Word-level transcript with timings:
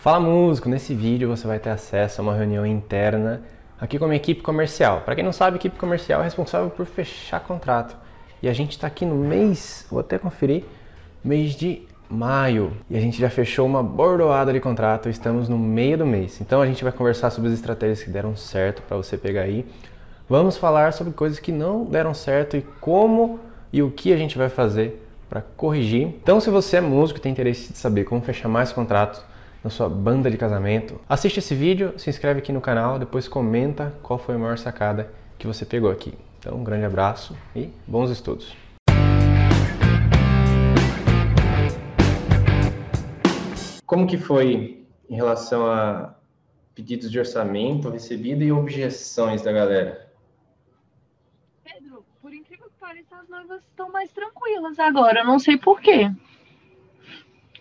Fala 0.00 0.18
músico, 0.18 0.66
nesse 0.66 0.94
vídeo 0.94 1.28
você 1.28 1.46
vai 1.46 1.58
ter 1.58 1.68
acesso 1.68 2.22
a 2.22 2.24
uma 2.24 2.34
reunião 2.34 2.64
interna 2.64 3.42
aqui 3.78 3.98
com 3.98 4.06
a 4.06 4.08
minha 4.08 4.16
equipe 4.16 4.40
comercial. 4.40 5.02
Para 5.02 5.14
quem 5.14 5.22
não 5.22 5.30
sabe, 5.30 5.56
a 5.56 5.58
equipe 5.58 5.78
comercial 5.78 6.22
é 6.22 6.24
responsável 6.24 6.70
por 6.70 6.86
fechar 6.86 7.38
contrato. 7.40 7.94
E 8.42 8.48
a 8.48 8.52
gente 8.54 8.70
está 8.70 8.86
aqui 8.86 9.04
no 9.04 9.14
mês, 9.14 9.86
vou 9.90 10.00
até 10.00 10.16
conferir, 10.16 10.64
mês 11.22 11.52
de 11.52 11.82
maio. 12.08 12.72
E 12.88 12.96
a 12.96 13.00
gente 13.00 13.20
já 13.20 13.28
fechou 13.28 13.66
uma 13.66 13.82
bordoada 13.82 14.54
de 14.54 14.58
contrato, 14.58 15.10
estamos 15.10 15.50
no 15.50 15.58
meio 15.58 15.98
do 15.98 16.06
mês. 16.06 16.40
Então 16.40 16.62
a 16.62 16.66
gente 16.66 16.82
vai 16.82 16.94
conversar 16.94 17.28
sobre 17.28 17.50
as 17.50 17.56
estratégias 17.56 18.02
que 18.02 18.08
deram 18.08 18.34
certo 18.34 18.80
para 18.80 18.96
você 18.96 19.18
pegar 19.18 19.42
aí. 19.42 19.66
Vamos 20.26 20.56
falar 20.56 20.94
sobre 20.94 21.12
coisas 21.12 21.38
que 21.38 21.52
não 21.52 21.84
deram 21.84 22.14
certo 22.14 22.56
e 22.56 22.62
como 22.80 23.38
e 23.70 23.82
o 23.82 23.90
que 23.90 24.14
a 24.14 24.16
gente 24.16 24.38
vai 24.38 24.48
fazer 24.48 25.06
para 25.28 25.42
corrigir. 25.42 26.06
Então, 26.06 26.40
se 26.40 26.48
você 26.48 26.78
é 26.78 26.80
músico 26.80 27.18
e 27.18 27.22
tem 27.22 27.30
interesse 27.30 27.74
de 27.74 27.78
saber 27.78 28.04
como 28.04 28.22
fechar 28.22 28.48
mais 28.48 28.72
contratos 28.72 29.28
na 29.62 29.70
sua 29.70 29.88
banda 29.88 30.30
de 30.30 30.36
casamento, 30.36 31.00
assiste 31.08 31.38
esse 31.38 31.54
vídeo, 31.54 31.92
se 31.98 32.08
inscreve 32.08 32.40
aqui 32.40 32.52
no 32.52 32.60
canal, 32.60 32.98
depois 32.98 33.28
comenta 33.28 33.94
qual 34.02 34.18
foi 34.18 34.34
a 34.34 34.38
maior 34.38 34.58
sacada 34.58 35.12
que 35.38 35.46
você 35.46 35.66
pegou 35.66 35.90
aqui. 35.90 36.14
Então, 36.38 36.56
um 36.56 36.64
grande 36.64 36.84
abraço 36.84 37.36
e 37.54 37.70
bons 37.86 38.10
estudos. 38.10 38.56
Como 43.84 44.06
que 44.06 44.16
foi 44.16 44.86
em 45.08 45.14
relação 45.16 45.66
a 45.66 46.14
pedidos 46.74 47.10
de 47.10 47.18
orçamento 47.18 47.90
recebido 47.90 48.42
e 48.42 48.52
objeções 48.52 49.42
da 49.42 49.52
galera? 49.52 50.10
pareça, 52.90 53.14
as 53.22 53.28
noivas 53.28 53.62
estão 53.62 53.88
mais 53.92 54.10
tranquilas 54.10 54.76
agora. 54.80 55.20
Eu 55.20 55.24
não 55.24 55.38
sei 55.38 55.56
porquê. 55.56 56.10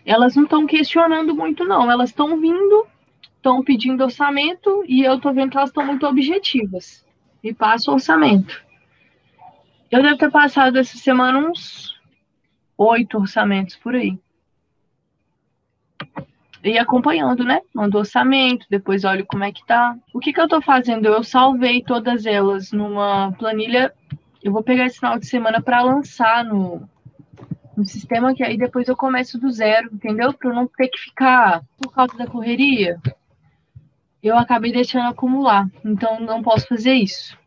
Elas 0.10 0.36
não 0.36 0.46
estão 0.46 0.66
questionando 0.66 1.36
muito, 1.36 1.64
não. 1.64 1.92
Elas 1.92 2.10
estão 2.10 2.42
vindo, 2.42 2.88
estão 3.36 3.64
pedindo 3.64 4.04
orçamento 4.04 4.84
e 4.88 5.04
eu 5.04 5.20
tô 5.20 5.32
vendo 5.32 5.52
que 5.52 5.58
elas 5.58 5.70
estão 5.70 5.86
muito 5.86 6.08
objetivas. 6.08 7.06
E 7.44 7.54
passo 7.54 7.92
orçamento. 7.92 8.60
Eu 9.92 10.02
devo 10.02 10.18
ter 10.18 10.32
passado 10.32 10.80
essa 10.80 10.98
semana 10.98 11.38
uns 11.38 11.96
oito 12.76 13.20
orçamentos 13.20 13.76
por 13.76 13.94
aí. 13.94 14.18
E 16.64 16.80
acompanhando, 16.80 17.44
né? 17.44 17.62
Mando 17.72 18.00
orçamento, 18.00 18.66
depois 18.68 19.06
olho 19.06 19.28
como 19.28 19.44
é 19.44 19.52
que 19.52 19.64
tá. 19.64 19.96
O 20.12 20.20
que 20.20 20.34
que 20.34 20.42
eu 20.42 20.48
tô 20.48 20.60
fazendo? 20.60 21.06
Eu 21.06 21.24
salvei 21.24 21.84
todas 21.84 22.26
elas 22.26 22.72
numa 22.72 23.32
planilha 23.34 23.94
eu 24.42 24.52
vou 24.54 24.64
pegar 24.64 24.86
esse 24.86 24.98
final 24.98 25.20
de 25.20 25.28
semana 25.28 25.62
para 25.62 25.82
lançar 25.82 26.46
no, 26.46 26.88
no 27.80 27.86
sistema, 27.86 28.36
que 28.36 28.44
aí 28.44 28.58
depois 28.58 28.88
eu 28.88 28.96
começo 28.96 29.40
do 29.40 29.50
zero, 29.50 29.90
entendeu? 29.94 30.34
Para 30.34 30.50
eu 30.50 30.54
não 30.54 30.68
ter 30.68 30.90
que 30.90 31.00
ficar 31.00 31.64
por 31.78 31.94
causa 31.94 32.16
da 32.18 32.28
correria. 32.28 33.00
Eu 34.22 34.38
acabei 34.38 34.74
deixando 34.74 35.08
acumular, 35.08 35.66
então 35.84 36.20
não 36.20 36.44
posso 36.44 36.68
fazer 36.68 36.94
isso. 36.94 37.38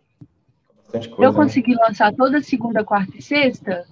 Coisa, 0.90 1.10
eu 1.18 1.30
né? 1.30 1.36
consegui 1.36 1.74
né? 1.74 1.82
lançar 1.86 2.14
toda 2.14 2.40
segunda, 2.40 2.82
quarta 2.82 3.16
e 3.16 3.20
sexta, 3.20 3.86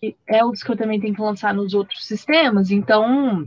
que 0.00 0.16
é 0.26 0.44
os 0.44 0.64
que 0.64 0.70
eu 0.72 0.76
também 0.76 1.00
tenho 1.00 1.14
que 1.14 1.20
lançar 1.20 1.54
nos 1.54 1.74
outros 1.74 2.04
sistemas, 2.04 2.72
então 2.72 3.46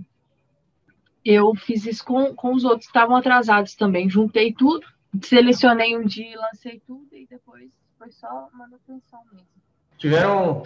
eu 1.26 1.54
fiz 1.56 1.86
isso 1.86 2.06
com, 2.06 2.34
com 2.34 2.54
os 2.54 2.64
outros 2.64 2.86
que 2.86 2.92
estavam 2.92 3.18
atrasados 3.18 3.76
também. 3.76 4.10
Juntei 4.10 4.54
tudo, 4.54 4.86
selecionei 5.22 5.98
um 5.98 6.06
dia, 6.06 6.40
lancei 6.40 6.82
tudo 6.88 7.08
e 7.12 7.28
depois 7.30 7.70
foi 7.98 8.10
só 8.12 8.48
manutenção 8.54 9.20
mesmo. 9.34 9.48
Tiveram 9.98 10.64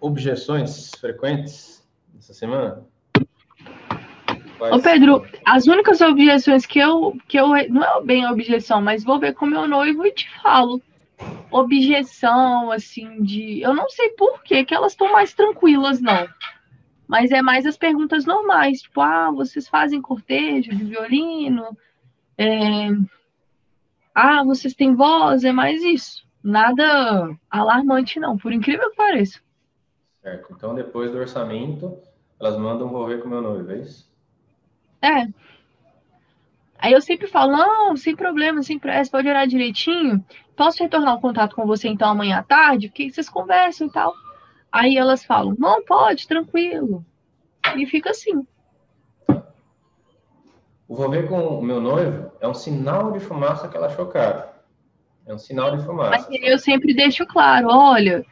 objeções 0.00 0.90
frequentes 1.00 1.86
essa 2.18 2.34
semana? 2.34 2.84
Quais? 4.58 4.74
Ô 4.74 4.80
Pedro, 4.80 5.26
as 5.44 5.66
únicas 5.66 6.00
objeções 6.00 6.66
que 6.66 6.78
eu, 6.78 7.16
que 7.28 7.38
eu. 7.38 7.48
Não 7.68 7.84
é 7.84 8.02
bem 8.02 8.26
objeção, 8.26 8.80
mas 8.80 9.04
vou 9.04 9.18
ver 9.18 9.34
com 9.34 9.46
meu 9.46 9.66
noivo 9.66 10.06
e 10.06 10.12
te 10.12 10.30
falo. 10.40 10.80
Objeção, 11.50 12.70
assim, 12.70 13.22
de. 13.22 13.60
Eu 13.60 13.74
não 13.74 13.88
sei 13.88 14.10
por 14.10 14.42
que, 14.42 14.64
que 14.64 14.74
elas 14.74 14.92
estão 14.92 15.12
mais 15.12 15.32
tranquilas, 15.34 16.00
não. 16.00 16.28
Mas 17.06 17.30
é 17.30 17.42
mais 17.42 17.66
as 17.66 17.76
perguntas 17.76 18.24
normais, 18.24 18.82
tipo, 18.82 19.00
ah, 19.00 19.30
vocês 19.30 19.68
fazem 19.68 20.00
cortejo 20.00 20.74
de 20.74 20.84
violino? 20.84 21.76
É... 22.38 22.88
Ah, 24.14 24.42
vocês 24.42 24.74
têm 24.74 24.94
voz? 24.94 25.44
É 25.44 25.52
mais 25.52 25.82
isso 25.82 26.24
nada 26.44 27.34
alarmante, 27.50 28.20
não, 28.20 28.36
por 28.36 28.52
incrível 28.52 28.90
que 28.90 28.96
pareça. 28.96 29.40
Certo. 30.24 30.54
Então, 30.56 30.74
depois 30.74 31.12
do 31.12 31.18
orçamento, 31.18 31.98
elas 32.40 32.56
mandam 32.56 32.88
vou 32.88 33.06
ver 33.06 33.22
com 33.22 33.28
meu 33.28 33.42
noivo, 33.42 33.70
é 33.70 33.76
isso? 33.76 34.10
É. 35.02 35.28
Aí 36.78 36.94
eu 36.94 37.00
sempre 37.02 37.26
falo, 37.26 37.52
não, 37.52 37.94
sem 37.94 38.16
problema, 38.16 38.62
sem 38.62 38.78
pressa, 38.78 39.10
pode 39.10 39.28
orar 39.28 39.46
direitinho. 39.46 40.24
Posso 40.56 40.82
retornar 40.82 41.14
o 41.14 41.20
contato 41.20 41.54
com 41.54 41.66
você 41.66 41.88
então 41.88 42.08
amanhã 42.08 42.38
à 42.38 42.42
tarde? 42.42 42.88
Porque 42.88 43.10
vocês 43.10 43.28
conversam 43.28 43.86
e 43.86 43.90
tal. 43.90 44.14
Aí 44.72 44.96
elas 44.96 45.22
falam, 45.22 45.54
não, 45.58 45.84
pode, 45.84 46.26
tranquilo. 46.26 47.04
E 47.76 47.84
fica 47.84 48.10
assim. 48.10 48.46
O 50.88 50.96
vou 50.96 51.10
ver 51.10 51.28
com 51.28 51.58
o 51.58 51.62
meu 51.62 51.82
noivo 51.82 52.32
é 52.40 52.48
um 52.48 52.54
sinal 52.54 53.12
de 53.12 53.20
fumaça 53.20 53.68
que 53.68 53.76
ela 53.76 53.88
achou 53.88 54.06
caro. 54.06 54.44
É 55.26 55.34
um 55.34 55.38
sinal 55.38 55.76
de 55.76 55.84
fumaça. 55.84 56.26
Mas 56.30 56.42
eu 56.42 56.58
sempre 56.58 56.94
deixo 56.94 57.26
claro, 57.26 57.68
olha, 57.68 58.24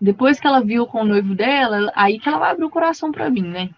depois 0.00 0.38
que 0.38 0.46
ela 0.46 0.60
viu 0.60 0.86
com 0.86 1.02
o 1.02 1.06
noivo 1.06 1.34
dela, 1.34 1.92
aí 1.94 2.18
que 2.18 2.28
ela 2.28 2.38
vai 2.38 2.50
abrir 2.50 2.64
o 2.64 2.70
coração 2.70 3.10
para 3.10 3.30
mim, 3.30 3.42
né? 3.42 3.70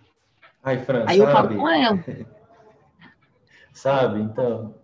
Ai, 0.62 0.78
Fran, 0.78 1.04
aí 1.06 1.18
sabe? 1.18 1.30
eu 1.30 1.36
falo 1.36 1.56
com 1.56 1.68
ela. 1.68 2.04
sabe, 3.72 4.20
então. 4.20 4.74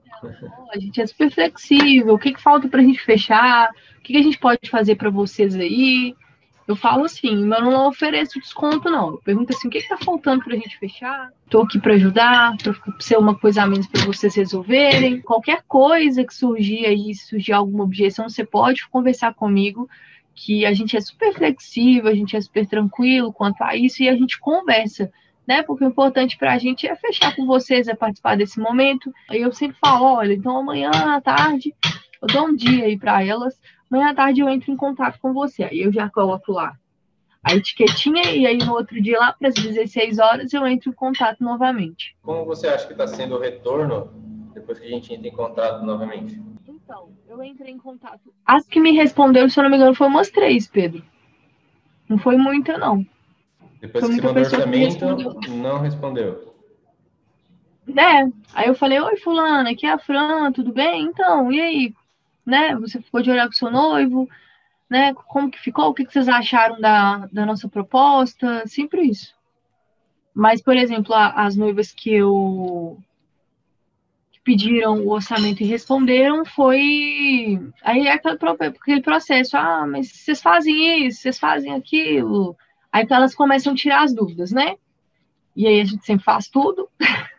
A 0.73 0.79
gente 0.79 1.01
é 1.01 1.07
super 1.07 1.31
flexível. 1.31 2.15
O 2.15 2.19
que, 2.19 2.33
que 2.33 2.41
falta 2.41 2.69
para 2.69 2.81
a 2.81 2.85
gente 2.85 3.01
fechar? 3.01 3.71
O 3.99 4.03
que, 4.03 4.13
que 4.13 4.19
a 4.19 4.23
gente 4.23 4.39
pode 4.39 4.71
fazer 4.71 4.97
para 4.97 5.11
vocês 5.11 5.55
aí? 5.55 6.15
Eu 6.67 6.75
falo 6.75 7.05
assim, 7.05 7.45
mas 7.45 7.59
eu 7.59 7.71
não 7.71 7.89
ofereço 7.89 8.41
desconto, 8.41 8.89
não. 8.89 9.11
Eu 9.11 9.19
pergunto 9.19 9.53
assim, 9.53 9.69
o 9.69 9.71
que 9.71 9.79
está 9.79 9.99
faltando 9.99 10.43
para 10.43 10.55
a 10.55 10.57
gente 10.57 10.79
fechar? 10.79 11.31
Estou 11.45 11.63
aqui 11.63 11.79
para 11.79 11.93
ajudar, 11.93 12.57
para 12.57 12.75
ser 13.01 13.19
uma 13.19 13.39
coisa 13.39 13.63
a 13.63 13.67
menos 13.67 13.87
para 13.87 14.07
vocês 14.07 14.35
resolverem. 14.35 15.21
Qualquer 15.21 15.63
coisa 15.69 16.25
que 16.25 16.35
surgir 16.35 16.87
aí, 16.87 17.15
surgir 17.15 17.53
alguma 17.53 17.85
objeção, 17.85 18.31
você 18.31 18.47
pode 18.47 18.89
conversar 18.89 19.35
comigo, 19.35 19.89
que 20.35 20.67
a 20.67 20.73
gente 20.73 20.97
é 20.97 21.01
super 21.01 21.33
flexível, 21.33 22.11
a 22.11 22.15
gente 22.15 22.37
é 22.37 22.41
super 22.41 22.67
tranquilo 22.67 23.33
quanto 23.33 23.63
a 23.63 23.77
isso 23.77 24.03
e 24.03 24.09
a 24.09 24.17
gente 24.17 24.39
conversa. 24.39 25.11
Né? 25.47 25.63
Porque 25.63 25.85
o 25.85 25.89
importante 25.89 26.39
para 26.39 26.55
a 26.55 26.59
gente 26.59 26.87
é 26.87 26.97
fechar 26.97 27.37
com 27.37 27.45
vocês, 27.47 27.87
é 27.87 27.95
participar 27.95 28.37
desse 28.37 28.59
momento. 28.59 29.13
Aí 29.29 29.43
eu 29.43 29.53
sempre 29.53 29.77
falo, 29.79 30.17
olha, 30.17 30.33
então 30.33 30.57
amanhã 30.57 30.91
à 30.91 31.21
tarde 31.21 31.75
eu 32.21 32.29
dou 32.29 32.49
um 32.49 32.57
dia 32.57 32.87
aí 32.87 32.99
para 32.99 33.23
elas 33.23 33.59
Amanhã 33.95 34.11
à 34.11 34.15
tarde 34.15 34.41
eu 34.41 34.49
entro 34.49 34.73
em 34.73 34.77
contato 34.77 35.21
com 35.21 35.33
você. 35.33 35.63
Aí 35.63 35.81
eu 35.81 35.93
já 35.93 36.11
coloco 36.11 36.51
lá 36.51 36.77
a 37.45 37.55
etiquetinha 37.55 38.33
e 38.33 38.45
aí 38.45 38.59
no 38.59 38.73
outro 38.73 39.01
dia 39.01 39.19
lá 39.21 39.33
para 39.33 39.49
as 39.49 39.55
16 39.55 40.19
horas 40.19 40.53
eu 40.53 40.67
entro 40.67 40.91
em 40.91 40.95
contato 40.95 41.45
novamente. 41.45 42.17
Como 42.21 42.45
você 42.45 42.67
acha 42.67 42.87
que 42.87 42.93
está 42.93 43.07
sendo 43.07 43.37
o 43.37 43.39
retorno 43.39 44.11
depois 44.53 44.81
que 44.81 44.87
a 44.87 44.89
gente 44.89 45.15
entra 45.15 45.29
em 45.29 45.33
contato 45.33 45.85
novamente? 45.85 46.43
Então, 46.85 47.11
eu 47.29 47.43
entrei 47.43 47.73
em 47.73 47.79
contato. 47.79 48.33
As 48.47 48.67
que 48.67 48.79
me 48.79 48.93
responderam, 48.93 49.49
se 49.49 49.59
eu 49.59 49.65
não 49.65 49.71
me 49.71 49.77
engano, 49.77 49.95
foi 49.95 50.07
umas 50.07 50.31
três, 50.31 50.67
Pedro. 50.67 51.03
Não 52.09 52.19
foi 52.19 52.37
muita, 52.37 52.79
não. 52.79 53.05
Depois 53.81 54.05
foi 54.05 54.15
que 54.15 54.21
você 54.21 54.27
mandou 54.27 54.43
orçamento, 54.43 55.51
não 55.51 55.81
respondeu. 55.81 56.55
É, 57.89 58.31
aí 58.55 58.69
eu 58.69 58.75
falei, 58.75 59.01
oi 59.01 59.17
fulana, 59.17 59.71
aqui 59.71 59.87
é 59.87 59.93
a 59.93 59.99
Fran, 59.99 60.53
tudo 60.53 60.73
bem? 60.73 61.03
Então, 61.03 61.51
e 61.53 61.61
aí? 61.61 61.95
né? 62.45 62.75
Você 62.77 63.01
ficou 63.01 63.23
de 63.23 63.31
olhar 63.31 63.47
com 63.47 63.53
seu 63.53 63.71
noivo, 63.71 64.29
né? 64.89 65.15
Como 65.15 65.51
que 65.51 65.59
ficou? 65.59 65.89
O 65.89 65.95
que, 65.95 66.05
que 66.05 66.13
vocês 66.13 66.29
acharam 66.29 66.81
da, 66.81 67.27
da 67.33 67.47
nossa 67.47 67.69
proposta? 67.69 68.67
Sempre 68.67 69.03
isso. 69.03 69.35
Mas, 70.35 70.61
por 70.61 70.77
exemplo, 70.77 71.15
a, 71.15 71.29
as 71.45 71.57
noivas 71.57 71.93
que 71.93 72.13
eu 72.13 72.99
pediram 74.45 75.01
o 75.01 75.11
orçamento 75.11 75.63
e 75.63 75.67
responderam 75.67 76.45
foi 76.45 77.59
aí 77.83 78.07
é 78.07 78.13
aquele, 78.13 79.01
processo, 79.01 79.57
ah, 79.57 79.87
mas 79.87 80.09
vocês 80.13 80.43
fazem 80.43 81.07
isso, 81.07 81.23
vocês 81.23 81.39
fazem 81.39 81.73
aquilo. 81.73 82.55
Aí 82.93 83.07
que 83.07 83.15
elas 83.15 83.35
começam 83.35 83.73
a 83.73 83.77
tirar 83.77 84.03
as 84.03 84.15
dúvidas, 84.15 84.53
né? 84.53 84.77
E 85.57 85.67
aí 85.67 85.81
a 85.81 85.85
gente 85.85 86.05
sempre 86.05 86.25
faz 86.25 86.49
tudo. 86.49 86.89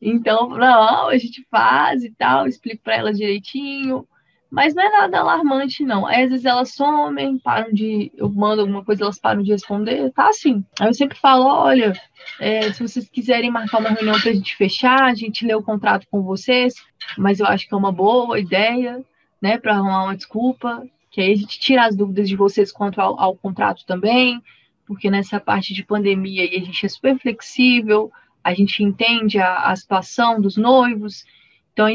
Então, 0.00 0.48
não, 0.48 1.08
a 1.08 1.18
gente 1.18 1.44
faz 1.50 2.04
e 2.04 2.10
tal, 2.10 2.46
explico 2.46 2.84
para 2.84 2.94
elas 2.94 3.18
direitinho, 3.18 4.06
mas 4.54 4.74
não 4.74 4.84
é 4.84 4.90
nada 4.90 5.18
alarmante, 5.18 5.84
não. 5.84 6.06
Aí, 6.06 6.22
às 6.22 6.30
vezes 6.30 6.44
elas 6.44 6.72
somem, 6.72 7.38
param 7.38 7.72
de. 7.72 8.12
Eu 8.16 8.30
mando 8.30 8.60
alguma 8.62 8.84
coisa, 8.84 9.02
elas 9.02 9.18
param 9.18 9.42
de 9.42 9.50
responder, 9.50 10.10
tá 10.12 10.28
assim. 10.28 10.64
Aí 10.80 10.88
eu 10.88 10.94
sempre 10.94 11.18
falo: 11.18 11.44
olha, 11.44 11.92
é, 12.38 12.72
se 12.72 12.80
vocês 12.80 13.08
quiserem 13.08 13.50
marcar 13.50 13.78
uma 13.78 13.90
reunião 13.90 14.18
para 14.20 14.30
a 14.30 14.34
gente 14.34 14.56
fechar, 14.56 15.02
a 15.04 15.14
gente 15.14 15.44
lê 15.44 15.54
o 15.54 15.62
contrato 15.62 16.06
com 16.10 16.22
vocês, 16.22 16.74
mas 17.18 17.40
eu 17.40 17.46
acho 17.46 17.66
que 17.68 17.74
é 17.74 17.76
uma 17.76 17.92
boa 17.92 18.38
ideia, 18.38 19.04
né, 19.42 19.58
para 19.58 19.74
arrumar 19.74 20.04
uma 20.04 20.16
desculpa, 20.16 20.82
que 21.10 21.20
aí 21.20 21.32
a 21.32 21.36
gente 21.36 21.58
tira 21.58 21.84
as 21.86 21.96
dúvidas 21.96 22.28
de 22.28 22.36
vocês 22.36 22.70
quanto 22.70 23.00
ao, 23.00 23.18
ao 23.18 23.36
contrato 23.36 23.84
também, 23.84 24.40
porque 24.86 25.10
nessa 25.10 25.40
parte 25.40 25.74
de 25.74 25.84
pandemia 25.84 26.42
aí 26.42 26.56
a 26.56 26.64
gente 26.64 26.86
é 26.86 26.88
super 26.88 27.18
flexível 27.18 28.12
a 28.44 28.52
gente 28.52 28.84
entende 28.84 29.38
a, 29.38 29.70
a 29.70 29.74
situação 29.74 30.38
dos 30.38 30.58
noivos. 30.58 31.24
Então, 31.72 31.88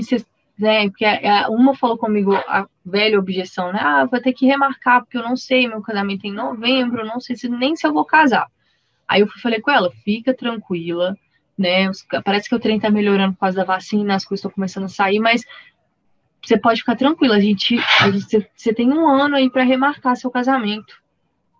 né, 0.59 0.89
porque 0.89 1.05
uma 1.49 1.73
falou 1.73 1.97
comigo 1.97 2.35
a 2.35 2.67
velha 2.85 3.17
objeção, 3.17 3.71
né? 3.71 3.79
Ah, 3.81 4.05
vou 4.05 4.21
ter 4.21 4.33
que 4.33 4.45
remarcar, 4.45 5.01
porque 5.01 5.17
eu 5.17 5.23
não 5.23 5.37
sei, 5.37 5.67
meu 5.67 5.81
casamento 5.81 6.25
é 6.25 6.27
em 6.27 6.33
novembro, 6.33 7.01
eu 7.01 7.05
não 7.05 7.21
sei 7.21 7.37
se 7.37 7.47
nem 7.47 7.77
se 7.77 7.87
eu 7.87 7.93
vou 7.93 8.03
casar. 8.03 8.47
Aí 9.07 9.21
eu 9.21 9.27
falei 9.41 9.61
com 9.61 9.71
ela, 9.71 9.89
fica 10.03 10.33
tranquila, 10.33 11.17
né? 11.57 11.89
Parece 12.25 12.49
que 12.49 12.55
o 12.55 12.59
trem 12.59 12.77
tá 12.77 12.89
melhorando 12.89 13.33
por 13.33 13.39
causa 13.39 13.57
da 13.57 13.63
vacina, 13.63 14.15
as 14.15 14.25
coisas 14.25 14.41
estão 14.41 14.51
começando 14.51 14.83
a 14.83 14.89
sair, 14.89 15.19
mas 15.19 15.45
você 16.43 16.57
pode 16.57 16.81
ficar 16.81 16.95
tranquila, 16.95 17.37
a 17.37 17.39
gente, 17.39 17.77
a 18.01 18.11
gente 18.11 18.49
você 18.53 18.73
tem 18.73 18.91
um 18.91 19.07
ano 19.07 19.37
aí 19.37 19.49
para 19.49 19.63
remarcar 19.63 20.17
seu 20.17 20.29
casamento 20.29 21.01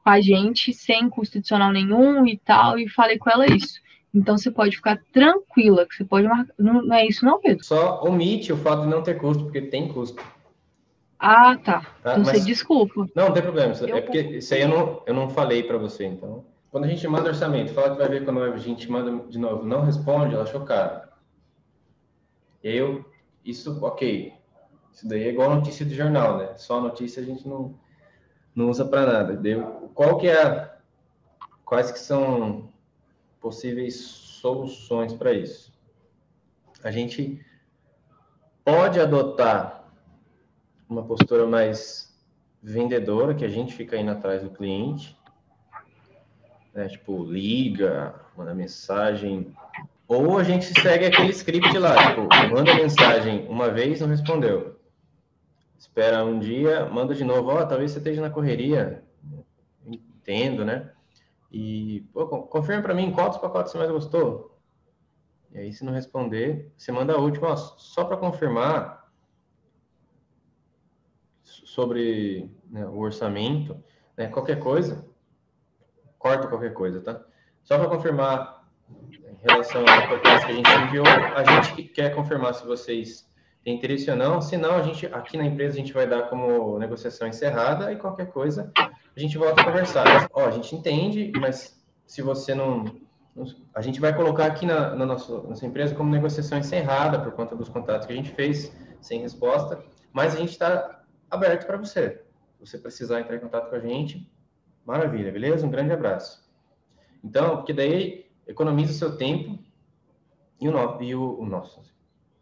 com 0.04 0.10
a 0.10 0.20
gente, 0.20 0.74
sem 0.74 1.10
custo 1.10 1.38
adicional 1.38 1.72
nenhum 1.72 2.26
e 2.26 2.38
tal, 2.38 2.78
e 2.78 2.90
falei 2.90 3.18
com 3.18 3.30
ela 3.30 3.46
isso. 3.48 3.80
Então 4.14 4.38
você 4.38 4.50
pode 4.50 4.76
ficar 4.76 5.00
tranquila, 5.14 5.86
que 5.86 5.96
você 5.96 6.04
pode 6.04 6.28
marcar. 6.28 6.54
Não, 6.58 6.82
não 6.82 6.96
é 6.96 7.06
isso, 7.06 7.24
não, 7.24 7.40
Pedro? 7.40 7.64
Só 7.64 8.04
omite 8.04 8.52
o 8.52 8.58
fato 8.58 8.82
de 8.82 8.88
não 8.88 9.04
ter 9.04 9.20
custo, 9.20 9.44
porque 9.44 9.62
tem 9.62 9.88
custo. 9.88 10.22
Ah, 11.20 11.58
tá. 11.58 11.82
tá 12.02 12.14
então 12.14 12.24
mas... 12.26 12.40
você 12.40 12.46
desculpa. 12.46 13.06
Não, 13.14 13.28
não 13.28 13.34
tem 13.34 13.44
problema. 13.44 13.74
Eu 13.82 13.98
é 13.98 14.02
porque 14.02 14.20
isso 14.20 14.54
aí 14.54 14.62
eu 14.62 14.70
não, 14.70 15.04
eu 15.06 15.14
não 15.14 15.30
falei 15.30 15.64
para 15.64 15.78
você, 15.78 16.06
então. 16.06 16.46
Quando 16.72 16.86
a 16.86 16.88
gente 16.88 17.08
manda 17.08 17.30
orçamento, 17.30 17.74
fala 17.74 17.92
que 17.92 17.98
vai 17.98 18.08
ver 18.08 18.24
quando 18.24 18.42
a 18.42 18.58
gente 18.58 18.90
manda 18.90 19.28
de 19.28 19.38
novo, 19.38 19.66
não 19.66 19.82
responde, 19.82 20.36
ela 20.36 20.44
achou 20.44 20.62
caro. 20.62 21.08
E 22.64 22.70
aí 22.70 22.78
eu, 22.78 23.06
isso, 23.44 23.84
ok. 23.84 24.34
Isso 24.94 25.08
daí 25.08 25.24
é 25.24 25.30
igual 25.30 25.56
notícia 25.56 25.86
de 25.86 25.96
jornal, 25.96 26.38
né? 26.38 26.54
Só 26.58 26.80
notícia 26.80 27.22
a 27.22 27.26
gente 27.26 27.48
não, 27.48 27.76
não 28.56 28.70
usa 28.70 28.86
para 28.86 29.06
nada. 29.06 29.36
Deu, 29.36 29.90
qual 29.94 30.18
que 30.18 30.28
é 30.28 30.42
a, 30.42 30.78
quais 31.66 31.92
que 31.92 32.00
são 32.00 32.70
possíveis 33.40 33.96
soluções 33.96 35.14
para 35.14 35.34
isso. 35.34 35.72
A 36.84 36.92
gente 36.92 37.46
pode 38.64 39.00
adotar 39.00 39.86
uma 40.88 41.04
postura 41.04 41.46
mais 41.46 42.10
vendedora, 42.62 43.34
que 43.34 43.46
a 43.46 43.50
gente 43.50 43.74
fica 43.74 43.98
indo 43.98 44.12
atrás 44.12 44.44
do 44.44 44.50
cliente, 44.50 45.18
né? 46.74 46.88
tipo, 46.88 47.24
liga, 47.24 48.16
manda 48.36 48.54
mensagem, 48.54 49.54
ou 50.08 50.38
a 50.38 50.44
gente 50.44 50.66
segue 50.80 51.06
aquele 51.06 51.30
script 51.30 51.78
lá, 51.78 52.10
tipo, 52.10 52.28
manda 52.54 52.74
mensagem 52.74 53.48
uma 53.48 53.70
vez, 53.70 54.02
não 54.02 54.08
respondeu. 54.08 54.80
Espera 55.78 56.26
um 56.26 56.40
dia, 56.40 56.86
manda 56.88 57.14
de 57.14 57.24
novo, 57.24 57.50
ó, 57.50 57.62
oh, 57.62 57.68
talvez 57.68 57.92
você 57.92 58.00
esteja 58.00 58.22
na 58.22 58.30
correria, 58.30 59.04
entendo, 59.86 60.66
né? 60.66 60.92
E 61.52 62.02
pô, 62.14 62.28
confirma 62.44 62.84
para 62.84 62.94
mim 62.94 63.12
qual 63.12 63.30
dos 63.30 63.38
pacotes 63.38 63.72
você 63.72 63.78
mais 63.78 63.92
gostou. 63.92 64.58
E 65.52 65.58
aí, 65.58 65.74
se 65.74 65.84
não 65.84 65.94
responder, 65.94 66.72
você 66.78 66.92
manda 66.92 67.14
a 67.14 67.18
última, 67.18 67.56
só 67.58 68.06
para 68.06 68.18
confirmar 68.18 69.10
sobre 71.44 72.52
né, 72.70 72.86
o 72.86 73.00
orçamento, 73.00 73.82
né, 74.16 74.28
qualquer 74.28 74.60
coisa, 74.60 75.08
corta 76.20 76.48
qualquer 76.48 76.74
coisa, 76.74 77.02
tá? 77.02 77.24
Só 77.64 77.80
para 77.80 77.90
confirmar 77.90 78.68
em 78.90 79.36
relação 79.48 79.84
à 79.88 80.08
proposta 80.08 80.48
que 80.48 80.52
a 80.52 80.56
gente 80.56 80.70
enviou, 80.70 81.06
a 81.08 81.44
gente 81.44 81.84
quer 81.86 82.14
confirmar 82.14 82.54
se 82.54 82.66
vocês 82.66 83.29
têm 83.64 83.76
interesse 83.76 84.10
ou 84.10 84.18
não, 84.18 84.42
senão 84.42 84.76
a 84.76 84.82
gente, 84.82 85.06
aqui 85.08 85.38
na 85.38 85.46
empresa, 85.46 85.76
a 85.76 85.80
gente 85.80 85.94
vai 85.94 86.08
dar 86.08 86.30
como 86.30 86.78
negociação 86.80 87.28
encerrada 87.28 87.92
e 87.92 87.98
qualquer 87.98 88.28
coisa 88.32 88.72
a 89.16 89.20
gente 89.20 89.38
volta 89.38 89.62
a 89.62 89.66
conversar. 89.66 90.30
Ó, 90.34 90.46
a 90.46 90.52
gente 90.52 90.76
entende, 90.76 91.32
mas 91.40 91.84
se 92.06 92.22
você 92.22 92.56
não. 92.56 92.86
A 93.74 93.82
gente 93.82 94.00
vai 94.00 94.14
colocar 94.16 94.46
aqui 94.46 94.66
na, 94.66 94.96
na 94.96 95.06
nossa, 95.06 95.42
nossa 95.44 95.66
empresa 95.66 95.96
como 95.96 96.10
negociação 96.10 96.58
encerrada 96.58 97.20
por 97.20 97.32
conta 97.34 97.56
dos 97.56 97.70
contatos 97.70 98.08
que 98.08 98.14
a 98.14 98.16
gente 98.16 98.32
fez, 98.32 98.76
sem 99.00 99.22
resposta, 99.22 99.82
mas 100.12 100.36
a 100.36 100.40
gente 100.40 100.52
está 100.52 101.04
aberto 101.30 101.66
para 101.66 101.78
você. 101.78 102.22
Se 102.58 102.68
você 102.68 102.78
precisar 102.78 103.22
entrar 103.22 103.36
em 103.36 103.40
contato 103.40 103.70
com 103.70 103.76
a 103.76 103.80
gente, 103.80 104.30
maravilha, 104.86 105.32
beleza? 105.32 105.66
Um 105.66 105.70
grande 105.70 105.94
abraço. 105.94 106.50
Então, 107.24 107.58
porque 107.58 107.74
daí 107.74 108.26
economiza 108.48 108.92
o 108.92 108.96
seu 108.96 109.18
tempo 109.18 109.60
e 110.60 110.68
o, 110.68 110.72
no, 110.72 111.02
e 111.02 111.16
o, 111.16 111.40
o 111.40 111.46
nosso. 111.46 111.82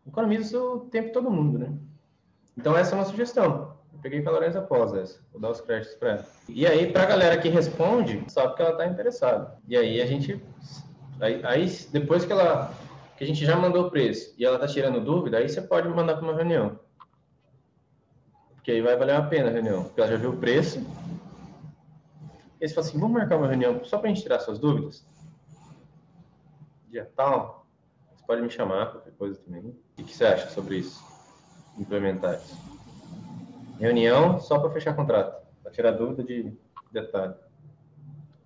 Economiza 0.08 0.60
o 0.60 0.80
tempo 0.82 1.12
todo 1.12 1.30
mundo, 1.30 1.60
né? 1.60 1.74
Então, 2.58 2.76
essa 2.76 2.96
é 2.96 2.98
uma 2.98 3.06
sugestão. 3.06 3.78
Eu 3.94 4.00
peguei 4.00 4.22
com 4.22 4.30
a 4.30 4.32
Lorenza 4.32 4.60
após 4.60 4.94
essa. 4.94 5.20
Vou 5.32 5.42
dar 5.42 5.52
os 5.52 5.62
créditos 5.62 5.96
para 5.96 6.10
ela. 6.12 6.26
E 6.48 6.66
aí, 6.66 6.92
para 6.92 7.04
a 7.04 7.08
galera 7.08 7.38
que 7.38 7.50
responde, 7.50 8.24
sabe 8.28 8.56
que 8.56 8.62
ela 8.62 8.72
está 8.72 8.86
interessada. 8.86 9.58
E 9.68 9.76
aí 9.76 10.02
a 10.02 10.06
gente. 10.06 10.42
Aí, 11.20 11.42
aí, 11.44 11.68
depois 11.92 12.26
que 12.26 12.32
ela. 12.32 12.74
Que 13.18 13.24
a 13.24 13.28
gente 13.28 13.44
já 13.44 13.56
mandou 13.56 13.88
o 13.88 13.90
preço 13.90 14.36
e 14.38 14.46
ela 14.46 14.58
está 14.58 14.68
tirando 14.68 15.04
dúvida, 15.04 15.38
aí 15.38 15.50
você 15.50 15.60
pode 15.60 15.90
mandar 15.90 16.18
para 16.18 16.24
uma 16.24 16.36
reunião. 16.36 16.80
Porque 18.54 18.70
aí 18.70 18.82
vai 18.82 18.96
valer 18.96 19.16
a 19.16 19.24
pena 19.24 19.50
a 19.50 19.52
reunião. 19.52 19.86
Porque 19.86 20.00
ela 20.00 20.12
já 20.12 20.18
viu 20.18 20.32
o 20.32 20.38
preço. 20.38 20.86
Eles 22.62 22.74
falam 22.74 22.88
assim: 22.88 23.00
vamos 23.00 23.18
marcar 23.18 23.38
uma 23.38 23.48
reunião 23.48 23.84
só 23.84 23.98
para 23.98 24.10
a 24.10 24.14
gente 24.14 24.22
tirar 24.22 24.40
suas 24.40 24.60
dúvidas? 24.60 25.06
Dia 26.88 27.12
tal. 27.16 27.66
Você 28.16 28.24
pode 28.26 28.42
me 28.42 28.50
chamar, 28.50 28.92
qualquer 28.92 29.14
coisa 29.14 29.40
também. 29.40 29.76
O 29.98 30.04
que 30.04 30.16
você 30.16 30.26
acha 30.26 30.50
sobre 30.50 30.78
isso? 30.78 31.04
Implementar 31.78 32.36
isso. 32.36 32.56
Reunião 33.80 34.40
só 34.40 34.60
para 34.60 34.72
fechar 34.72 34.96
contrato, 34.96 35.46
para 35.62 35.72
tirar 35.72 35.92
dúvida 35.92 36.24
de 36.24 36.54
detalhe. 36.92 37.34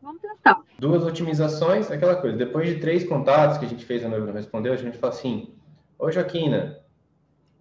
Vamos 0.01 0.21
tentar. 0.21 0.61
Duas 0.79 1.03
otimizações, 1.03 1.91
aquela 1.91 2.15
coisa. 2.15 2.37
Depois 2.37 2.67
de 2.67 2.79
três 2.79 3.07
contatos 3.07 3.57
que 3.57 3.65
a 3.65 3.67
gente 3.67 3.85
fez, 3.85 4.03
a 4.03 4.09
noiva 4.09 4.25
não 4.25 4.33
respondeu, 4.33 4.73
a 4.73 4.77
gente 4.77 4.97
fala 4.97 5.13
assim: 5.13 5.53
Ô 5.99 6.11
Joaquina, 6.11 6.79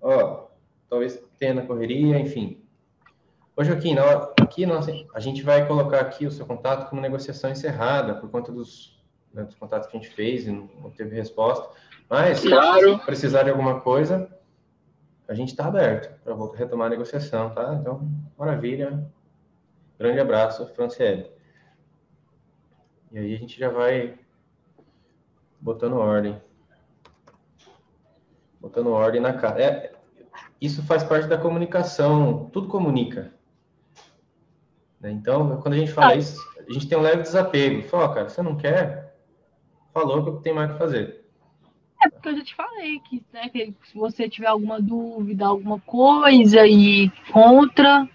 ó, 0.00 0.48
talvez 0.88 1.22
tenha 1.38 1.54
na 1.54 1.62
correria, 1.62 2.18
enfim. 2.18 2.64
Ô 3.56 3.62
Joaquina, 3.62 4.02
ó, 4.04 4.32
aqui 4.42 4.64
nossa, 4.64 4.92
a 5.14 5.20
gente 5.20 5.42
vai 5.42 5.66
colocar 5.66 6.00
aqui 6.00 6.26
o 6.26 6.30
seu 6.30 6.46
contato 6.46 6.88
como 6.88 7.02
negociação 7.02 7.50
encerrada 7.50 8.14
por 8.14 8.30
conta 8.30 8.50
dos, 8.50 8.98
né, 9.34 9.44
dos 9.44 9.54
contatos 9.54 9.88
que 9.88 9.96
a 9.96 10.00
gente 10.00 10.12
fez 10.12 10.46
e 10.46 10.50
não 10.50 10.90
teve 10.96 11.14
resposta. 11.14 11.76
Mas, 12.10 12.40
claro. 12.40 12.98
se 12.98 13.06
precisar 13.06 13.44
de 13.44 13.50
alguma 13.50 13.80
coisa, 13.80 14.28
a 15.28 15.32
gente 15.32 15.50
está 15.50 15.66
aberto 15.66 16.12
para 16.24 16.34
retomar 16.56 16.88
a 16.88 16.90
negociação, 16.90 17.50
tá? 17.54 17.72
Então, 17.80 18.10
maravilha. 18.36 19.08
Grande 19.96 20.18
abraço, 20.18 20.66
Franciele. 20.74 21.30
E 23.12 23.18
aí 23.18 23.32
a 23.32 23.38
gente 23.38 23.56
já 23.56 23.68
vai 23.68 24.18
botando 25.60 25.98
ordem. 25.98 26.40
Botando 28.60 28.90
ordem 28.90 29.20
na 29.20 29.32
cara. 29.34 29.62
É, 29.62 29.92
isso 30.60 30.82
faz 30.82 31.04
parte 31.04 31.28
da 31.28 31.38
comunicação, 31.38 32.50
tudo 32.52 32.66
comunica. 32.66 33.32
Né? 34.98 35.12
Então, 35.12 35.60
quando 35.60 35.74
a 35.74 35.78
gente 35.78 35.92
fala 35.92 36.10
ah. 36.10 36.16
isso, 36.16 36.40
a 36.58 36.72
gente 36.72 36.88
tem 36.88 36.98
um 36.98 37.02
leve 37.02 37.22
desapego. 37.22 37.86
Fala, 37.88 38.06
oh, 38.06 38.14
cara, 38.14 38.28
você 38.28 38.42
não 38.42 38.56
quer? 38.56 39.16
Falou 39.94 40.24
que 40.38 40.42
tem 40.42 40.52
mais 40.52 40.72
que 40.72 40.78
fazer. 40.78 41.19
É 42.02 42.08
porque 42.08 42.28
eu 42.30 42.36
já 42.36 42.44
te 42.44 42.54
falei 42.54 42.98
que, 43.00 43.22
né, 43.32 43.48
que 43.50 43.74
se 43.84 43.94
você 43.94 44.28
tiver 44.28 44.46
alguma 44.46 44.80
dúvida, 44.80 45.46
alguma 45.46 45.78
coisa 45.80 46.66
e 46.66 47.10
contra, 47.30 48.08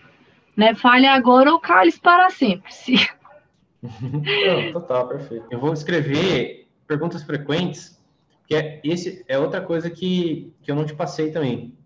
né, 0.57 0.73
fale 0.73 1.05
agora 1.05 1.51
ou 1.51 1.59
cale 1.59 1.91
para 1.99 2.29
sempre. 2.31 2.73
Se... 2.73 2.95
Não, 3.83 4.73
total, 4.73 5.07
perfeito. 5.07 5.45
Eu 5.51 5.59
vou 5.59 5.71
escrever 5.71 6.67
perguntas 6.87 7.21
frequentes, 7.21 8.01
que 8.47 8.55
é, 8.55 8.81
esse 8.83 9.23
é 9.27 9.37
outra 9.37 9.61
coisa 9.61 9.89
que, 9.89 10.51
que 10.63 10.71
eu 10.71 10.75
não 10.75 10.85
te 10.85 10.95
passei 10.95 11.31
também. 11.31 11.77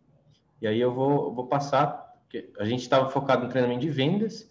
E 0.61 0.67
aí 0.67 0.79
eu 0.79 0.93
vou, 0.93 1.33
vou 1.33 1.47
passar, 1.47 2.15
porque 2.23 2.49
a 2.57 2.65
gente 2.65 2.81
estava 2.81 3.09
focado 3.09 3.43
no 3.43 3.49
treinamento 3.49 3.81
de 3.81 3.89
vendas, 3.89 4.49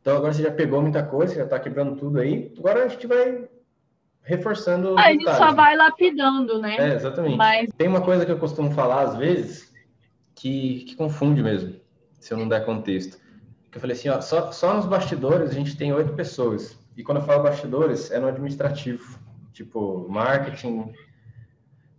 então 0.00 0.16
agora 0.16 0.32
você 0.32 0.42
já 0.42 0.50
pegou 0.50 0.80
muita 0.80 1.02
coisa, 1.02 1.34
já 1.34 1.44
está 1.44 1.58
quebrando 1.58 1.96
tudo 1.96 2.18
aí. 2.18 2.52
Agora 2.58 2.84
a 2.84 2.88
gente 2.88 3.06
vai 3.06 3.48
reforçando. 4.28 4.98
A 4.98 5.10
gente 5.10 5.24
só 5.24 5.52
vai 5.52 5.74
lapidando, 5.74 6.60
né? 6.60 6.76
É, 6.78 6.94
exatamente. 6.94 7.36
Mas... 7.36 7.70
Tem 7.76 7.88
uma 7.88 8.02
coisa 8.02 8.26
que 8.26 8.30
eu 8.30 8.38
costumo 8.38 8.70
falar 8.70 9.00
às 9.00 9.16
vezes 9.16 9.72
que, 10.34 10.84
que 10.84 10.94
confunde 10.94 11.42
mesmo, 11.42 11.74
se 12.20 12.32
eu 12.32 12.38
não 12.38 12.46
der 12.46 12.66
contexto. 12.66 13.18
Que 13.70 13.78
eu 13.78 13.80
falei 13.80 13.96
assim, 13.96 14.10
ó, 14.10 14.20
só, 14.20 14.52
só 14.52 14.74
nos 14.74 14.84
bastidores 14.84 15.50
a 15.50 15.54
gente 15.54 15.76
tem 15.76 15.92
oito 15.94 16.12
pessoas. 16.12 16.78
E 16.94 17.02
quando 17.02 17.18
eu 17.18 17.24
falo 17.24 17.42
bastidores, 17.42 18.10
é 18.10 18.18
no 18.18 18.28
administrativo. 18.28 19.18
Tipo, 19.52 20.06
marketing, 20.08 20.92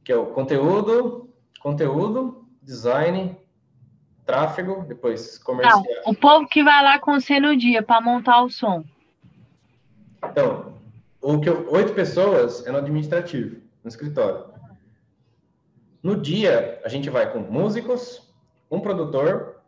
que 0.03 0.11
é 0.11 0.15
o 0.15 0.27
conteúdo, 0.27 1.29
conteúdo, 1.59 2.47
design, 2.61 3.35
tráfego, 4.23 4.85
depois 4.87 5.39
comercial. 5.39 5.83
Não, 5.83 6.11
o 6.11 6.15
povo 6.15 6.47
que 6.47 6.63
vai 6.63 6.83
lá 6.83 6.99
com 6.99 7.17
no 7.41 7.57
dia 7.57 7.81
para 7.81 7.99
montar 7.99 8.43
o 8.43 8.49
som. 8.49 8.83
Então, 10.23 10.78
que 11.41 11.49
eu, 11.49 11.71
oito 11.71 11.93
pessoas 11.93 12.65
é 12.65 12.71
no 12.71 12.77
administrativo, 12.77 13.61
no 13.83 13.89
escritório. 13.89 14.45
No 16.01 16.15
dia, 16.15 16.81
a 16.83 16.87
gente 16.87 17.09
vai 17.09 17.31
com 17.31 17.39
músicos, 17.39 18.33
um 18.71 18.79
produtor, 18.79 19.61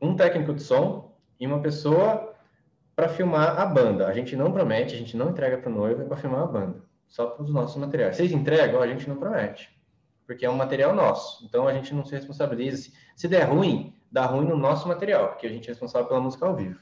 um 0.00 0.16
técnico 0.16 0.52
de 0.52 0.62
som 0.62 1.16
e 1.38 1.46
uma 1.46 1.60
pessoa 1.60 2.34
para 2.94 3.08
filmar 3.08 3.60
a 3.60 3.66
banda. 3.66 4.08
A 4.08 4.12
gente 4.12 4.34
não 4.34 4.50
promete, 4.50 4.94
a 4.94 4.98
gente 4.98 5.16
não 5.16 5.30
entrega 5.30 5.58
para 5.58 5.70
o 5.70 5.74
noivo, 5.74 6.02
é 6.02 6.04
para 6.04 6.16
filmar 6.16 6.42
a 6.42 6.46
banda. 6.46 6.82
só 7.06 7.26
para 7.26 7.44
os 7.44 7.52
nossos 7.52 7.76
materiais. 7.76 8.16
Vocês 8.16 8.32
entregam? 8.32 8.82
A 8.82 8.86
gente 8.86 9.08
não 9.08 9.16
promete, 9.16 9.70
porque 10.26 10.44
é 10.44 10.50
um 10.50 10.56
material 10.56 10.92
nosso. 10.92 11.44
Então 11.44 11.68
a 11.68 11.72
gente 11.72 11.94
não 11.94 12.04
se 12.04 12.12
responsabiliza. 12.12 12.90
Se 13.14 13.28
der 13.28 13.44
ruim, 13.44 13.94
dá 14.10 14.26
ruim 14.26 14.46
no 14.46 14.56
nosso 14.56 14.88
material, 14.88 15.28
porque 15.28 15.46
a 15.46 15.50
gente 15.50 15.66
é 15.66 15.70
responsável 15.70 16.08
pela 16.08 16.20
música 16.20 16.46
ao 16.46 16.56
vivo. 16.56 16.80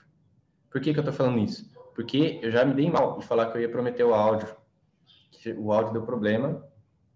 Por 0.70 0.80
que, 0.80 0.92
que 0.92 0.98
eu 0.98 1.02
estou 1.02 1.14
falando 1.14 1.38
isso? 1.40 1.73
Porque 1.94 2.40
eu 2.42 2.50
já 2.50 2.64
me 2.64 2.74
dei 2.74 2.90
mal 2.90 3.18
de 3.18 3.24
falar 3.26 3.46
que 3.46 3.56
eu 3.56 3.62
ia 3.62 3.68
prometer 3.68 4.04
o 4.04 4.14
áudio. 4.14 4.48
O 5.58 5.72
áudio 5.72 5.92
deu 5.92 6.02
problema, 6.02 6.64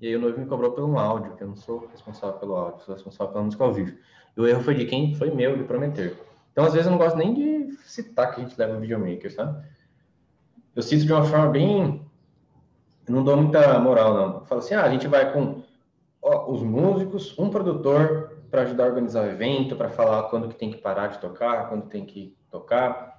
e 0.01 0.07
aí 0.07 0.17
o 0.17 0.21
noivo 0.21 0.39
me 0.39 0.47
cobrou 0.47 0.73
pelo 0.73 0.99
áudio, 0.99 1.35
que 1.35 1.43
eu 1.43 1.49
não 1.49 1.57
sou 1.57 1.89
responsável 1.91 2.39
pelo 2.39 2.55
áudio, 2.55 2.85
sou 2.85 2.95
responsável 2.95 3.33
pela 3.33 3.45
música 3.45 3.65
ao 3.65 3.73
vivo. 3.73 3.97
E 4.37 4.41
o 4.41 4.47
erro 4.47 4.63
foi 4.63 4.75
de 4.75 4.85
quem? 4.87 5.15
Foi 5.15 5.31
meu, 5.31 5.57
de 5.57 5.65
prometer. 5.65 6.17
Então, 6.53 6.65
às 6.65 6.73
vezes, 6.73 6.87
eu 6.87 6.93
não 6.93 6.99
gosto 6.99 7.17
nem 7.17 7.35
de 7.35 7.73
citar 7.85 8.33
que 8.33 8.41
a 8.41 8.45
gente 8.45 8.59
leva 8.59 8.77
o 8.77 8.81
videomaker, 8.81 9.33
sabe? 9.33 9.65
Eu 10.75 10.83
cito 10.83 11.05
de 11.05 11.13
uma 11.13 11.25
forma 11.25 11.49
bem. 11.49 12.07
Eu 13.07 13.15
não 13.15 13.25
dou 13.25 13.37
muita 13.37 13.79
moral, 13.81 14.15
não. 14.15 14.35
Eu 14.41 14.45
falo 14.45 14.61
assim: 14.61 14.75
ah, 14.75 14.85
a 14.85 14.91
gente 14.91 15.09
vai 15.09 15.33
com 15.33 15.63
ó, 16.23 16.53
os 16.53 16.63
músicos, 16.63 17.37
um 17.39 17.51
produtor 17.51 18.39
para 18.51 18.63
ajudar 18.63 18.85
a 18.85 18.89
organizar 18.89 19.25
o 19.25 19.31
evento, 19.31 19.77
para 19.77 19.89
falar 19.89 20.25
quando 20.25 20.49
que 20.49 20.55
tem 20.55 20.71
que 20.71 20.79
parar 20.79 21.09
de 21.09 21.19
tocar, 21.19 21.69
quando 21.69 21.89
tem 21.89 22.05
que 22.05 22.37
tocar, 22.51 23.18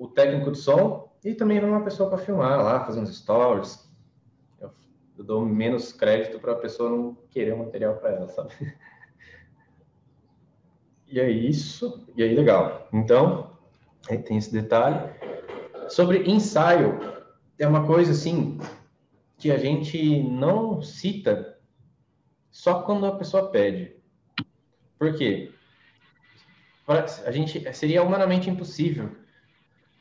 o 0.00 0.08
técnico 0.08 0.50
de 0.50 0.58
som 0.58 1.12
e 1.22 1.34
também 1.34 1.62
uma 1.62 1.84
pessoa 1.84 2.08
para 2.08 2.16
filmar 2.16 2.64
lá, 2.64 2.86
fazer 2.86 3.00
uns 3.00 3.14
stories. 3.14 3.86
Eu, 4.58 4.72
eu 5.18 5.22
dou 5.22 5.44
menos 5.44 5.92
crédito 5.92 6.40
para 6.40 6.52
a 6.52 6.56
pessoa 6.56 6.88
não 6.88 7.14
querer 7.28 7.52
o 7.52 7.58
material 7.58 7.96
para 7.96 8.10
ela, 8.10 8.28
sabe? 8.28 8.54
E 11.12 11.18
é 11.18 11.28
isso, 11.28 12.06
e 12.14 12.22
aí 12.22 12.32
legal. 12.32 12.88
Então, 12.92 13.58
tem 14.24 14.36
esse 14.36 14.52
detalhe. 14.52 15.12
Sobre 15.88 16.22
ensaio, 16.30 17.00
é 17.58 17.66
uma 17.66 17.84
coisa 17.84 18.12
assim 18.12 18.60
que 19.36 19.50
a 19.50 19.58
gente 19.58 20.22
não 20.22 20.80
cita 20.80 21.58
só 22.48 22.82
quando 22.82 23.06
a 23.06 23.16
pessoa 23.16 23.50
pede. 23.50 23.96
Por 24.96 25.12
quê? 25.16 25.52
A 27.26 27.32
gente 27.32 27.74
seria 27.74 28.04
humanamente 28.04 28.48
impossível. 28.48 29.10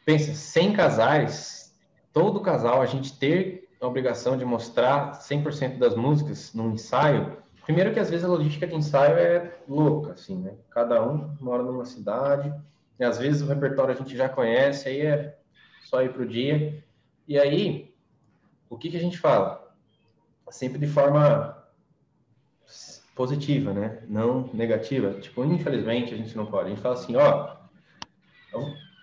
Pensa, 0.09 0.33
100 0.33 0.73
casais, 0.73 1.79
todo 2.11 2.41
casal 2.41 2.81
a 2.81 2.87
gente 2.87 3.15
ter 3.19 3.69
a 3.79 3.85
obrigação 3.85 4.35
de 4.35 4.43
mostrar 4.43 5.11
100% 5.19 5.77
das 5.77 5.95
músicas 5.95 6.51
num 6.51 6.71
ensaio, 6.71 7.37
Primeiro 7.69 7.93
que 7.93 7.99
às 7.99 8.09
vezes 8.09 8.25
a 8.25 8.27
logística 8.27 8.65
de 8.65 8.73
ensaio 8.73 9.15
é 9.15 9.55
louca, 9.67 10.13
assim, 10.13 10.35
né? 10.35 10.55
Cada 10.71 11.07
um 11.07 11.37
mora 11.39 11.61
numa 11.61 11.85
cidade, 11.85 12.51
e 12.99 13.03
às 13.03 13.19
vezes 13.19 13.43
o 13.43 13.45
repertório 13.45 13.93
a 13.93 13.95
gente 13.95 14.17
já 14.17 14.27
conhece, 14.27 14.89
aí 14.89 15.01
é 15.01 15.37
só 15.83 16.01
ir 16.01 16.11
para 16.11 16.23
o 16.23 16.27
dia. 16.27 16.83
E 17.27 17.37
aí, 17.37 17.93
o 18.67 18.75
que, 18.75 18.89
que 18.89 18.97
a 18.97 18.99
gente 18.99 19.19
fala? 19.19 19.71
Sempre 20.49 20.79
de 20.79 20.87
forma 20.87 21.63
positiva, 23.13 23.71
né? 23.71 24.01
Não 24.07 24.49
negativa. 24.51 25.21
Tipo, 25.21 25.45
infelizmente 25.45 26.11
a 26.11 26.17
gente 26.17 26.35
não 26.35 26.47
pode. 26.47 26.65
A 26.65 26.69
gente 26.69 26.81
fala 26.81 26.95
assim, 26.95 27.15
ó, 27.15 27.55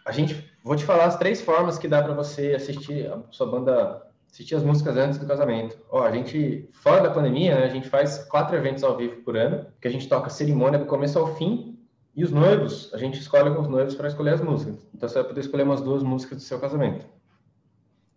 a 0.04 0.10
gente 0.10 0.45
vou 0.66 0.74
te 0.74 0.84
falar 0.84 1.04
as 1.04 1.16
três 1.16 1.40
formas 1.40 1.78
que 1.78 1.86
dá 1.86 2.02
para 2.02 2.12
você 2.12 2.54
assistir 2.56 3.06
a 3.06 3.22
sua 3.30 3.46
banda 3.46 4.02
assistir 4.28 4.56
as 4.56 4.64
músicas 4.64 4.96
antes 4.96 5.18
do 5.18 5.26
casamento. 5.26 5.78
Ó, 5.88 6.02
a 6.02 6.10
gente, 6.10 6.68
fora 6.72 7.04
da 7.04 7.10
pandemia, 7.10 7.54
né, 7.54 7.64
a 7.64 7.68
gente 7.68 7.88
faz 7.88 8.18
quatro 8.24 8.56
eventos 8.56 8.82
ao 8.82 8.96
vivo 8.96 9.22
por 9.22 9.36
ano, 9.36 9.64
que 9.80 9.86
a 9.86 9.90
gente 9.90 10.08
toca 10.08 10.28
cerimônia 10.28 10.78
do 10.78 10.84
começo 10.84 11.18
ao 11.18 11.36
fim, 11.36 11.78
e 12.14 12.24
os 12.24 12.32
noivos, 12.32 12.92
a 12.92 12.98
gente 12.98 13.20
escolhe 13.20 13.54
com 13.54 13.62
os 13.62 13.68
noivos 13.68 13.94
para 13.94 14.08
escolher 14.08 14.34
as 14.34 14.40
músicas. 14.40 14.86
Então 14.92 15.08
você 15.08 15.14
vai 15.14 15.24
poder 15.24 15.40
escolher 15.40 15.62
umas 15.62 15.80
duas 15.80 16.02
músicas 16.02 16.38
do 16.38 16.42
seu 16.42 16.58
casamento. 16.58 17.06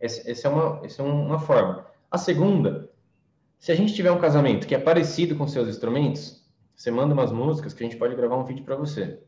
Esse, 0.02 0.30
esse 0.30 0.46
é 0.46 0.50
uma, 0.50 0.82
esse 0.84 1.00
é 1.00 1.04
uma 1.04 1.40
forma. 1.40 1.86
A 2.10 2.18
segunda, 2.18 2.90
se 3.60 3.72
a 3.72 3.76
gente 3.76 3.94
tiver 3.94 4.12
um 4.12 4.20
casamento 4.20 4.66
que 4.66 4.74
é 4.74 4.80
parecido 4.80 5.36
com 5.36 5.48
seus 5.48 5.70
instrumentos, 5.70 6.44
você 6.76 6.90
manda 6.90 7.14
umas 7.14 7.32
músicas 7.32 7.74
que 7.74 7.84
a 7.84 7.88
gente 7.88 8.00
pode 8.00 8.16
gravar 8.16 8.38
um 8.38 8.46
vídeo 8.46 8.66
para 8.66 8.76
você. 8.76 9.20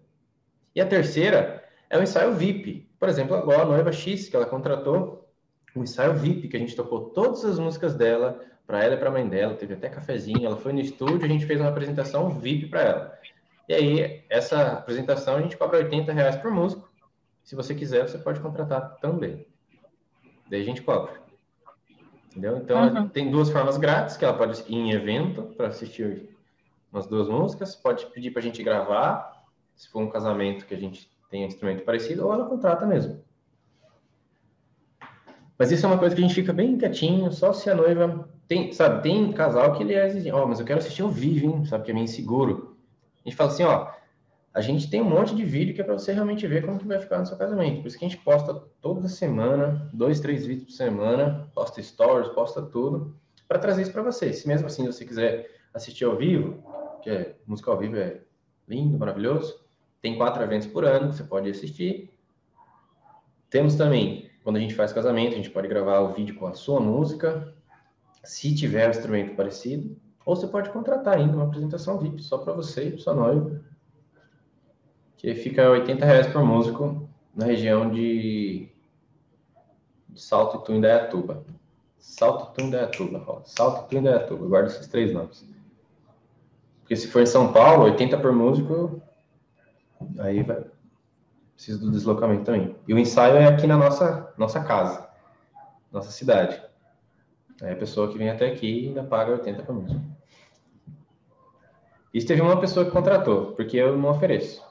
E 0.74 0.82
a 0.82 0.86
terceira 0.86 1.61
é 1.92 1.98
o 1.98 2.02
ensaio 2.02 2.34
VIP. 2.34 2.90
Por 2.98 3.10
exemplo, 3.10 3.36
agora 3.36 3.64
a 3.64 3.66
noiva 3.66 3.92
X, 3.92 4.30
que 4.30 4.36
ela 4.36 4.46
contratou, 4.46 5.30
um 5.76 5.84
ensaio 5.84 6.14
VIP, 6.14 6.48
que 6.48 6.56
a 6.56 6.60
gente 6.60 6.76
tocou 6.76 7.10
todas 7.10 7.44
as 7.44 7.60
músicas 7.60 7.94
dela, 7.94 8.42
para 8.66 8.82
ela 8.82 8.96
e 8.96 8.98
para 8.98 9.10
a 9.10 9.12
mãe 9.12 9.28
dela, 9.28 9.56
teve 9.56 9.74
até 9.74 9.90
cafezinho, 9.90 10.46
ela 10.46 10.56
foi 10.56 10.72
no 10.72 10.80
estúdio, 10.80 11.26
a 11.26 11.28
gente 11.28 11.46
fez 11.46 11.60
uma 11.60 11.70
apresentação 11.70 12.30
VIP 12.30 12.68
para 12.68 12.82
ela. 12.82 13.20
E 13.68 13.74
aí, 13.74 14.24
essa 14.30 14.72
apresentação 14.72 15.36
a 15.36 15.42
gente 15.42 15.58
cobra 15.58 15.80
80 15.80 16.14
reais 16.14 16.38
por 16.38 16.50
músico. 16.50 16.90
Se 17.44 17.56
você 17.56 17.76
quiser, 17.76 18.08
você 18.08 18.18
pode 18.18 18.40
contratar 18.40 18.98
também. 19.02 19.46
Daí 20.50 20.62
a 20.62 20.66
gente 20.66 20.82
cobra. 20.82 21.20
Entendeu? 22.30 22.58
Então, 22.58 22.88
uhum. 22.88 23.10
tem 23.10 23.30
duas 23.30 23.50
formas 23.50 23.78
grátis, 23.78 24.16
que 24.16 24.24
ela 24.24 24.38
pode 24.38 24.62
ir 24.62 24.76
em 24.76 24.92
evento 24.92 25.44
para 25.58 25.68
assistir 25.68 26.30
umas 26.90 27.06
duas 27.06 27.28
músicas, 27.28 27.76
pode 27.76 28.06
pedir 28.08 28.32
para 28.32 28.40
a 28.40 28.44
gente 28.44 28.64
gravar, 28.64 29.44
se 29.76 29.90
for 29.90 30.02
um 30.02 30.10
casamento 30.10 30.66
que 30.66 30.74
a 30.74 30.80
gente 30.80 31.11
tem 31.32 31.44
um 31.44 31.48
instrumento 31.48 31.84
parecido, 31.84 32.28
ou 32.28 32.34
ela 32.34 32.46
contrata 32.46 32.86
mesmo. 32.86 33.24
Mas 35.58 35.72
isso 35.72 35.86
é 35.86 35.90
uma 35.90 35.98
coisa 35.98 36.14
que 36.14 36.22
a 36.22 36.28
gente 36.28 36.36
fica 36.36 36.52
bem 36.52 36.78
quietinho, 36.78 37.32
só 37.32 37.54
se 37.54 37.70
a 37.70 37.76
noiva 37.76 38.30
tem, 38.48 38.74
sabe, 38.74 39.02
tem 39.02 39.32
casal 39.32 39.74
que 39.74 39.84
ele 39.84 39.94
é 39.94 40.06
exigente, 40.06 40.36
ó, 40.36 40.44
oh, 40.44 40.48
mas 40.48 40.60
eu 40.60 40.66
quero 40.66 40.80
assistir 40.80 41.02
ao 41.04 41.10
vivo, 41.10 41.46
hein, 41.46 41.66
sabe, 41.66 41.86
que 41.86 41.92
é 41.92 41.94
meio 41.94 42.04
inseguro. 42.04 42.76
A 43.24 43.30
gente 43.30 43.38
fala 43.38 43.52
assim, 43.52 43.64
ó, 43.64 43.90
a 44.54 44.60
gente 44.60 44.90
tem 44.90 45.02
um 45.02 45.10
monte 45.10 45.34
de 45.34 45.46
vídeo 45.46 45.74
que 45.74 45.80
é 45.80 45.84
para 45.84 45.94
você 45.94 46.12
realmente 46.12 46.46
ver 46.46 46.66
como 46.66 46.78
que 46.78 46.86
vai 46.86 47.00
ficar 47.00 47.20
no 47.20 47.26
seu 47.26 47.38
casamento. 47.38 47.82
Por 47.82 47.88
isso 47.88 47.98
que 47.98 48.04
a 48.04 48.10
gente 48.10 48.22
posta 48.22 48.54
toda 48.82 49.08
semana, 49.08 49.90
dois, 49.94 50.20
três 50.20 50.46
vídeos 50.46 50.66
por 50.66 50.74
semana, 50.74 51.50
posta 51.56 51.82
stories, 51.82 52.28
posta 52.34 52.62
tudo, 52.62 53.16
para 53.48 53.60
trazer 53.60 53.84
isso 53.84 53.94
para 53.94 54.04
você. 54.04 54.34
Se 54.34 54.48
mesmo 54.48 54.68
assim 54.68 54.86
você 54.86 55.06
quiser 55.06 55.50
assistir 55.74 56.04
ao 56.04 56.18
vivo, 56.18 56.62
que 57.02 57.10
é 57.10 57.36
música 57.48 57.72
ao 57.72 57.78
vivo 57.78 57.96
é 57.96 58.20
lindo, 58.68 58.98
maravilhoso, 58.98 59.61
tem 60.02 60.18
quatro 60.18 60.42
eventos 60.44 60.68
por 60.68 60.84
ano 60.84 61.10
que 61.10 61.16
você 61.16 61.24
pode 61.24 61.50
assistir. 61.50 62.14
Temos 63.50 63.76
também 63.76 64.32
quando 64.44 64.58
a 64.58 64.60
gente 64.60 64.76
faz 64.76 64.92
casamento, 64.92 65.34
a 65.34 65.38
gente 65.38 65.50
pode 65.50 65.68
gravar 65.68 66.00
o 66.00 66.14
vídeo 66.14 66.36
com 66.36 66.48
a 66.48 66.54
sua 66.54 66.80
música, 66.80 67.54
se 68.24 68.56
tiver 68.56 68.88
um 68.88 68.92
instrumento 68.92 69.36
parecido, 69.36 69.96
ou 70.26 70.36
você 70.36 70.48
pode 70.48 70.70
contratar 70.70 71.18
ainda 71.18 71.36
uma 71.36 71.46
apresentação 71.46 71.98
VIP 71.98 72.22
só 72.24 72.38
para 72.38 72.54
você 72.54 72.90
e 72.90 72.98
sua 72.98 73.14
noiva, 73.14 73.62
que 75.18 75.34
fica 75.36 75.70
80 75.70 76.06
reais 76.06 76.28
por 76.28 76.44
músico 76.44 77.08
na 77.36 77.46
região 77.46 77.90
de, 77.90 78.70
de 80.10 80.22
Salto 80.22 80.58
e 80.58 80.66
Tuindaiatuba. 80.66 81.46
Salto 82.00 82.52
e 82.52 82.56
Tuindaiatuba, 82.56 83.24
ó. 83.28 83.42
Salto 83.44 83.86
e 83.86 83.90
Tuindaiatuba, 83.90 84.48
guarda 84.48 84.70
esses 84.70 84.88
três 84.88 85.14
nomes. 85.14 85.46
Porque 86.80 86.96
se 86.96 87.08
for 87.08 87.22
em 87.22 87.28
São 87.28 87.54
Paulo, 87.54 87.84
80 87.84 88.18
por 88.18 88.34
músico, 88.34 89.02
aí 90.20 90.44
vai, 90.44 90.64
preciso 91.56 91.80
do 91.86 91.92
deslocamento 91.92 92.44
também. 92.44 92.76
E 92.88 92.94
o 92.94 93.00
ensaio 93.00 93.38
é 93.38 93.46
aqui 93.46 93.68
na 93.68 93.78
nossa, 93.78 94.34
nossa 94.38 94.64
casa, 94.64 95.10
nossa 95.92 96.12
cidade. 96.12 96.62
Aí 97.62 97.74
a 97.74 97.76
pessoa 97.76 98.12
que 98.12 98.18
vem 98.18 98.30
até 98.30 98.52
aqui 98.52 98.88
ainda 98.88 99.04
paga 99.04 99.32
80 99.34 99.64
por 99.64 99.76
mês. 99.76 99.92
Isso 102.14 102.28
teve 102.28 102.42
uma 102.42 102.60
pessoa 102.60 102.86
que 102.86 102.92
contratou, 102.92 103.54
porque 103.54 103.78
eu 103.78 103.98
não 103.98 104.10
ofereço. 104.10 104.66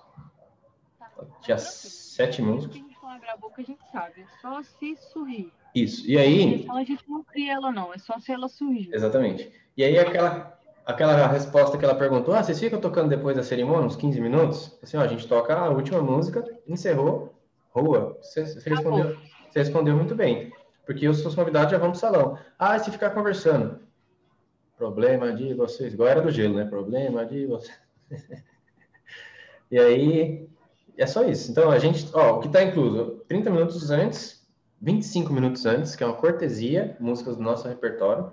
Tinha 1.43 1.57
sete 1.59 2.43
músicos. 2.43 2.77
A 2.77 2.79
gente 2.79 2.97
não 3.03 3.11
abre 3.11 3.29
a 3.31 3.37
boca, 3.37 3.63
a 3.63 3.65
gente 3.65 3.83
sabe. 3.91 4.21
É 4.21 4.27
só 4.43 4.63
se 4.63 4.97
sorrir. 4.97 5.53
Isso. 5.75 6.09
E 6.09 6.19
aí. 6.19 6.67
A 6.69 6.85
gente 6.85 7.09
não 7.09 7.23
cria 7.23 7.55
ela, 7.55 7.73
não. 7.73 7.95
É 7.95 7.99
só 7.99 8.19
se 8.19 8.33
ela 8.33 8.49
surgir. 8.49 8.91
Exatamente. 8.93 9.51
E 9.77 9.85
aí 9.85 9.99
aquela 9.99 10.60
aquela 10.85 11.27
resposta 11.27 11.79
que 11.79 11.85
ela 11.85 11.95
perguntou, 11.95 12.35
ah, 12.35 12.43
vocês 12.43 12.59
ficam 12.59 12.81
tocando 12.81 13.09
depois 13.09 13.37
da 13.37 13.43
cerimônia, 13.43 13.87
uns 13.87 13.97
15 13.97 14.21
minutos? 14.21 14.79
Assim, 14.83 14.97
ó, 14.97 15.03
a 15.03 15.07
gente 15.07 15.27
toca 15.27 15.55
a 15.55 15.71
última 15.71 16.01
música, 16.03 16.45
encerrou, 16.67 17.35
rua. 17.71 18.19
Você, 18.21 18.47
você 18.47 18.71
respondeu, 18.71 19.17
você 19.49 19.59
respondeu 19.59 19.97
muito 19.97 20.15
bem. 20.15 20.53
Porque 20.87 21.09
os 21.09 21.21
seus 21.21 21.35
convidados 21.35 21.71
já 21.71 21.79
vão 21.79 21.91
pro 21.91 22.01
salão. 22.01 22.39
Ah, 22.59 22.79
se 22.79 22.91
ficar 22.91 23.11
conversando. 23.11 23.81
Problema 24.77 25.33
de 25.33 25.55
vocês. 25.55 25.93
Igual 25.93 26.09
era 26.09 26.23
do 26.23 26.31
gelo, 26.31 26.57
né? 26.57 26.65
Problema 26.65 27.25
de 27.25 27.47
vocês. 27.47 27.79
e 29.71 29.79
aí, 29.79 30.49
é 30.97 31.07
só 31.07 31.23
isso. 31.23 31.51
Então, 31.51 31.71
a 31.71 31.79
gente, 31.79 32.09
ó, 32.13 32.39
o 32.39 32.41
que 32.41 32.47
está 32.49 32.63
incluso? 32.63 33.23
30 33.29 33.51
minutos 33.51 33.91
antes, 33.91 34.45
25 34.81 35.33
minutos 35.33 35.67
antes, 35.67 35.95
que 35.95 36.03
é 36.03 36.07
uma 36.07 36.17
cortesia, 36.17 36.97
músicas 36.99 37.37
do 37.37 37.43
nosso 37.43 37.69
repertório 37.69 38.33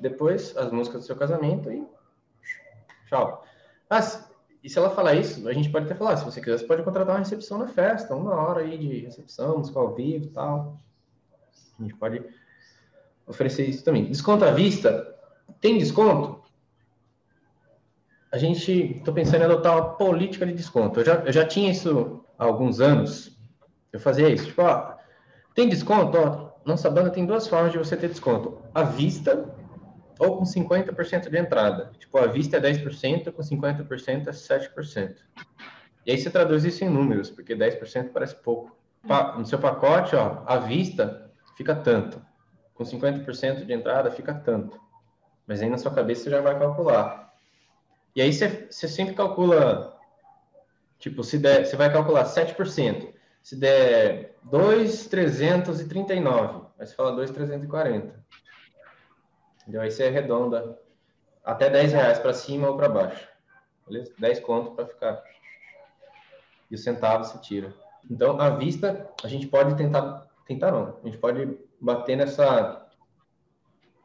depois 0.00 0.56
as 0.56 0.70
músicas 0.70 1.02
do 1.02 1.06
seu 1.06 1.16
casamento 1.16 1.70
e 1.70 1.84
tchau. 3.06 3.44
Ah, 3.88 4.00
e 4.62 4.68
se 4.68 4.78
ela 4.78 4.90
falar 4.90 5.14
isso, 5.14 5.48
a 5.48 5.52
gente 5.52 5.70
pode 5.70 5.86
até 5.86 5.94
falar, 5.94 6.16
se 6.16 6.24
você 6.24 6.40
quiser, 6.40 6.58
você 6.58 6.66
pode 6.66 6.82
contratar 6.82 7.14
uma 7.14 7.20
recepção 7.20 7.58
na 7.58 7.68
festa, 7.68 8.14
uma 8.14 8.34
hora 8.34 8.62
aí 8.62 8.76
de 8.76 8.98
recepção, 9.00 9.58
música 9.58 9.78
ao 9.78 9.94
vivo 9.94 10.24
e 10.24 10.30
tal. 10.30 10.80
A 11.78 11.82
gente 11.82 11.94
pode 11.94 12.24
oferecer 13.26 13.68
isso 13.68 13.84
também. 13.84 14.06
Desconto 14.06 14.44
à 14.44 14.50
vista, 14.50 15.14
tem 15.60 15.78
desconto? 15.78 16.42
A 18.32 18.38
gente, 18.38 18.96
estou 18.96 19.14
pensando 19.14 19.42
em 19.42 19.44
adotar 19.44 19.76
uma 19.76 19.94
política 19.94 20.44
de 20.44 20.52
desconto. 20.52 21.00
Eu 21.00 21.04
já, 21.04 21.14
eu 21.14 21.32
já 21.32 21.46
tinha 21.46 21.70
isso 21.70 22.24
há 22.38 22.44
alguns 22.44 22.80
anos. 22.80 23.38
Eu 23.92 24.00
fazia 24.00 24.28
isso, 24.28 24.46
tipo, 24.46 24.62
ó, 24.62 24.96
tem 25.54 25.68
desconto? 25.68 26.18
Ó, 26.18 26.50
nossa 26.64 26.90
banda 26.90 27.10
tem 27.10 27.24
duas 27.24 27.46
formas 27.46 27.72
de 27.72 27.78
você 27.78 27.96
ter 27.96 28.08
desconto: 28.08 28.60
à 28.74 28.82
vista 28.82 29.55
ou 30.18 30.38
com 30.38 30.44
50% 30.44 31.28
de 31.28 31.38
entrada. 31.38 31.92
Tipo, 31.98 32.18
à 32.18 32.26
vista 32.26 32.56
é 32.56 32.60
10%, 32.60 33.32
com 33.32 33.42
50% 33.42 34.28
é 34.28 34.30
7%. 34.30 35.16
E 36.04 36.10
aí 36.10 36.18
você 36.18 36.30
traduz 36.30 36.64
isso 36.64 36.84
em 36.84 36.88
números, 36.88 37.30
porque 37.30 37.54
10% 37.54 38.10
parece 38.12 38.34
pouco. 38.36 38.76
No 39.36 39.44
seu 39.44 39.58
pacote, 39.58 40.16
ó, 40.16 40.42
à 40.46 40.58
vista 40.58 41.30
fica 41.56 41.74
tanto. 41.74 42.24
Com 42.74 42.84
50% 42.84 43.64
de 43.64 43.72
entrada 43.72 44.10
fica 44.10 44.34
tanto. 44.34 44.80
Mas 45.46 45.62
aí 45.62 45.68
na 45.68 45.78
sua 45.78 45.94
cabeça 45.94 46.24
você 46.24 46.30
já 46.30 46.40
vai 46.40 46.58
calcular. 46.58 47.32
E 48.14 48.22
aí 48.22 48.32
você, 48.32 48.66
você 48.70 48.88
sempre 48.88 49.14
calcula, 49.14 49.98
tipo, 50.98 51.22
se 51.22 51.38
der, 51.38 51.66
você 51.66 51.76
vai 51.76 51.92
calcular 51.92 52.24
7%. 52.24 53.14
Se 53.42 53.54
der 53.54 54.34
2,339, 54.44 56.66
aí 56.78 56.86
você 56.86 56.94
fala 56.94 57.12
2,340. 57.12 58.24
Entendeu? 59.66 59.80
Aí 59.80 59.90
você 59.90 60.04
arredonda 60.04 60.78
até 61.44 61.68
10 61.68 61.92
reais 61.92 62.18
para 62.18 62.32
cima 62.32 62.68
ou 62.68 62.76
para 62.76 62.88
baixo. 62.88 63.28
Beleza? 63.86 64.12
10 64.18 64.40
conto 64.40 64.72
para 64.72 64.86
ficar. 64.86 65.22
E 66.70 66.74
o 66.74 66.78
centavo 66.78 67.24
você 67.24 67.38
tira. 67.38 67.74
Então, 68.08 68.40
à 68.40 68.50
vista, 68.50 69.10
a 69.22 69.28
gente 69.28 69.46
pode 69.48 69.74
tentar, 69.76 70.26
tentar 70.46 70.70
não, 70.70 70.96
a 71.02 71.06
gente 71.06 71.18
pode 71.18 71.58
bater 71.80 72.16
nessa, 72.16 72.86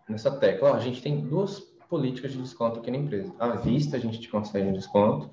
nessa 0.09 0.31
tecla. 0.31 0.71
Ó, 0.71 0.73
a 0.75 0.79
gente 0.79 1.01
tem 1.01 1.21
duas 1.21 1.59
políticas 1.89 2.31
de 2.31 2.41
desconto 2.41 2.79
aqui 2.79 2.89
na 2.89 2.97
empresa. 2.97 3.33
À 3.39 3.49
vista, 3.49 3.97
a 3.97 3.99
gente 3.99 4.19
te 4.19 4.29
consegue 4.29 4.67
um 4.67 4.73
desconto 4.73 5.29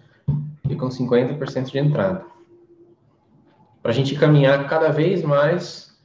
e 0.68 0.76
com 0.76 0.88
50% 0.88 1.70
de 1.70 1.78
entrada 1.78 2.38
para 3.82 3.92
a 3.92 3.94
gente 3.94 4.14
caminhar 4.16 4.68
cada 4.68 4.90
vez 4.90 5.22
mais 5.22 5.98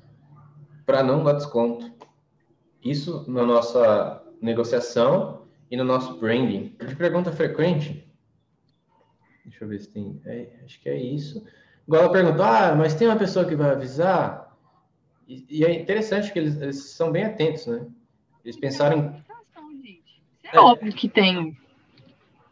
para 0.85 1.03
não 1.03 1.23
dar 1.23 1.33
desconto. 1.33 1.91
Isso 2.83 3.25
na 3.27 3.45
nossa 3.45 4.23
negociação 4.41 5.43
e 5.71 5.77
no 5.77 5.83
nosso 5.83 6.19
branding. 6.19 6.75
De 6.85 6.95
pergunta 6.95 7.31
frequente, 7.31 8.07
deixa 9.45 9.63
eu 9.63 9.67
ver 9.67 9.79
se 9.79 9.89
tem, 9.89 10.21
é, 10.25 10.47
acho 10.65 10.79
que 10.81 10.89
é 10.89 10.97
isso. 10.97 11.45
Igual 11.87 12.03
ela 12.03 12.11
perguntou, 12.11 12.45
ah, 12.45 12.75
mas 12.75 12.95
tem 12.95 13.07
uma 13.07 13.17
pessoa 13.17 13.45
que 13.45 13.55
vai 13.55 13.71
avisar? 13.71 14.57
E, 15.27 15.45
e 15.49 15.65
é 15.65 15.73
interessante 15.73 16.31
que 16.31 16.39
eles, 16.39 16.61
eles, 16.61 16.91
são 16.91 17.11
bem 17.11 17.23
atentos, 17.23 17.65
né? 17.65 17.85
Eles 18.43 18.57
pensaram 18.57 19.15
É, 20.43 20.57
é 20.57 20.59
óbvio 20.59 20.93
que 20.93 21.07
tem. 21.07 21.57